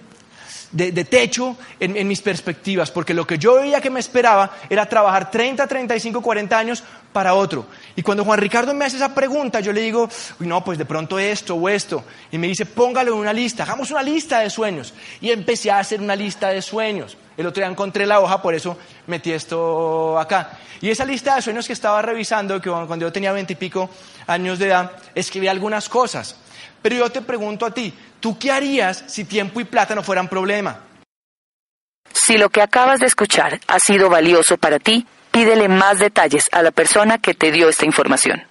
de, 0.71 1.05
techo 1.05 1.55
en, 1.79 2.07
mis 2.07 2.21
perspectivas, 2.21 2.91
porque 2.91 3.13
lo 3.13 3.25
que 3.25 3.37
yo 3.37 3.55
veía 3.55 3.81
que 3.81 3.89
me 3.89 3.99
esperaba 3.99 4.51
era 4.69 4.87
trabajar 4.87 5.31
30, 5.31 5.65
35, 5.65 6.21
40 6.21 6.57
años 6.57 6.83
para 7.13 7.33
otro. 7.33 7.65
Y 7.95 8.01
cuando 8.01 8.23
Juan 8.25 8.39
Ricardo 8.39 8.73
me 8.73 8.85
hace 8.85 8.97
esa 8.97 9.13
pregunta, 9.13 9.59
yo 9.59 9.73
le 9.73 9.81
digo, 9.81 10.09
no, 10.39 10.63
pues 10.63 10.77
de 10.77 10.85
pronto 10.85 11.17
esto 11.17 11.55
o 11.55 11.69
esto. 11.69 12.03
Y 12.31 12.37
me 12.37 12.47
dice, 12.47 12.65
póngalo 12.65 13.13
en 13.13 13.19
una 13.19 13.33
lista, 13.33 13.63
hagamos 13.63 13.91
una 13.91 14.03
lista 14.03 14.39
de 14.39 14.49
sueños. 14.49 14.93
Y 15.21 15.31
empecé 15.31 15.71
a 15.71 15.79
hacer 15.79 16.01
una 16.01 16.15
lista 16.15 16.49
de 16.49 16.61
sueños. 16.61 17.17
El 17.37 17.45
otro 17.45 17.61
día 17.61 17.69
encontré 17.69 18.05
la 18.05 18.19
hoja, 18.19 18.41
por 18.41 18.55
eso 18.55 18.77
metí 19.07 19.31
esto 19.31 20.17
acá. 20.19 20.57
Y 20.81 20.89
esa 20.89 21.05
lista 21.05 21.35
de 21.35 21.41
sueños 21.41 21.67
que 21.67 21.73
estaba 21.73 22.01
revisando, 22.01 22.59
que 22.61 22.69
cuando 22.69 23.05
yo 23.05 23.11
tenía 23.11 23.31
veintipico 23.31 23.89
años 24.27 24.59
de 24.59 24.67
edad, 24.67 24.91
escribí 25.15 25.47
algunas 25.47 25.87
cosas. 25.89 26.35
Pero 26.81 26.95
yo 26.95 27.09
te 27.09 27.21
pregunto 27.21 27.65
a 27.65 27.71
ti, 27.71 27.93
¿tú 28.19 28.37
qué 28.37 28.51
harías 28.51 29.03
si 29.07 29.25
tiempo 29.25 29.59
y 29.59 29.65
plata 29.65 29.95
no 29.95 30.03
fueran 30.03 30.27
problema? 30.27 30.81
Si 32.13 32.37
lo 32.37 32.49
que 32.49 32.61
acabas 32.61 32.99
de 32.99 33.05
escuchar 33.05 33.59
ha 33.67 33.79
sido 33.79 34.09
valioso 34.09 34.57
para 34.57 34.79
ti, 34.79 35.05
pídele 35.31 35.67
más 35.67 35.99
detalles 35.99 36.45
a 36.51 36.61
la 36.61 36.71
persona 36.71 37.19
que 37.19 37.33
te 37.33 37.51
dio 37.51 37.69
esta 37.69 37.85
información. 37.85 38.43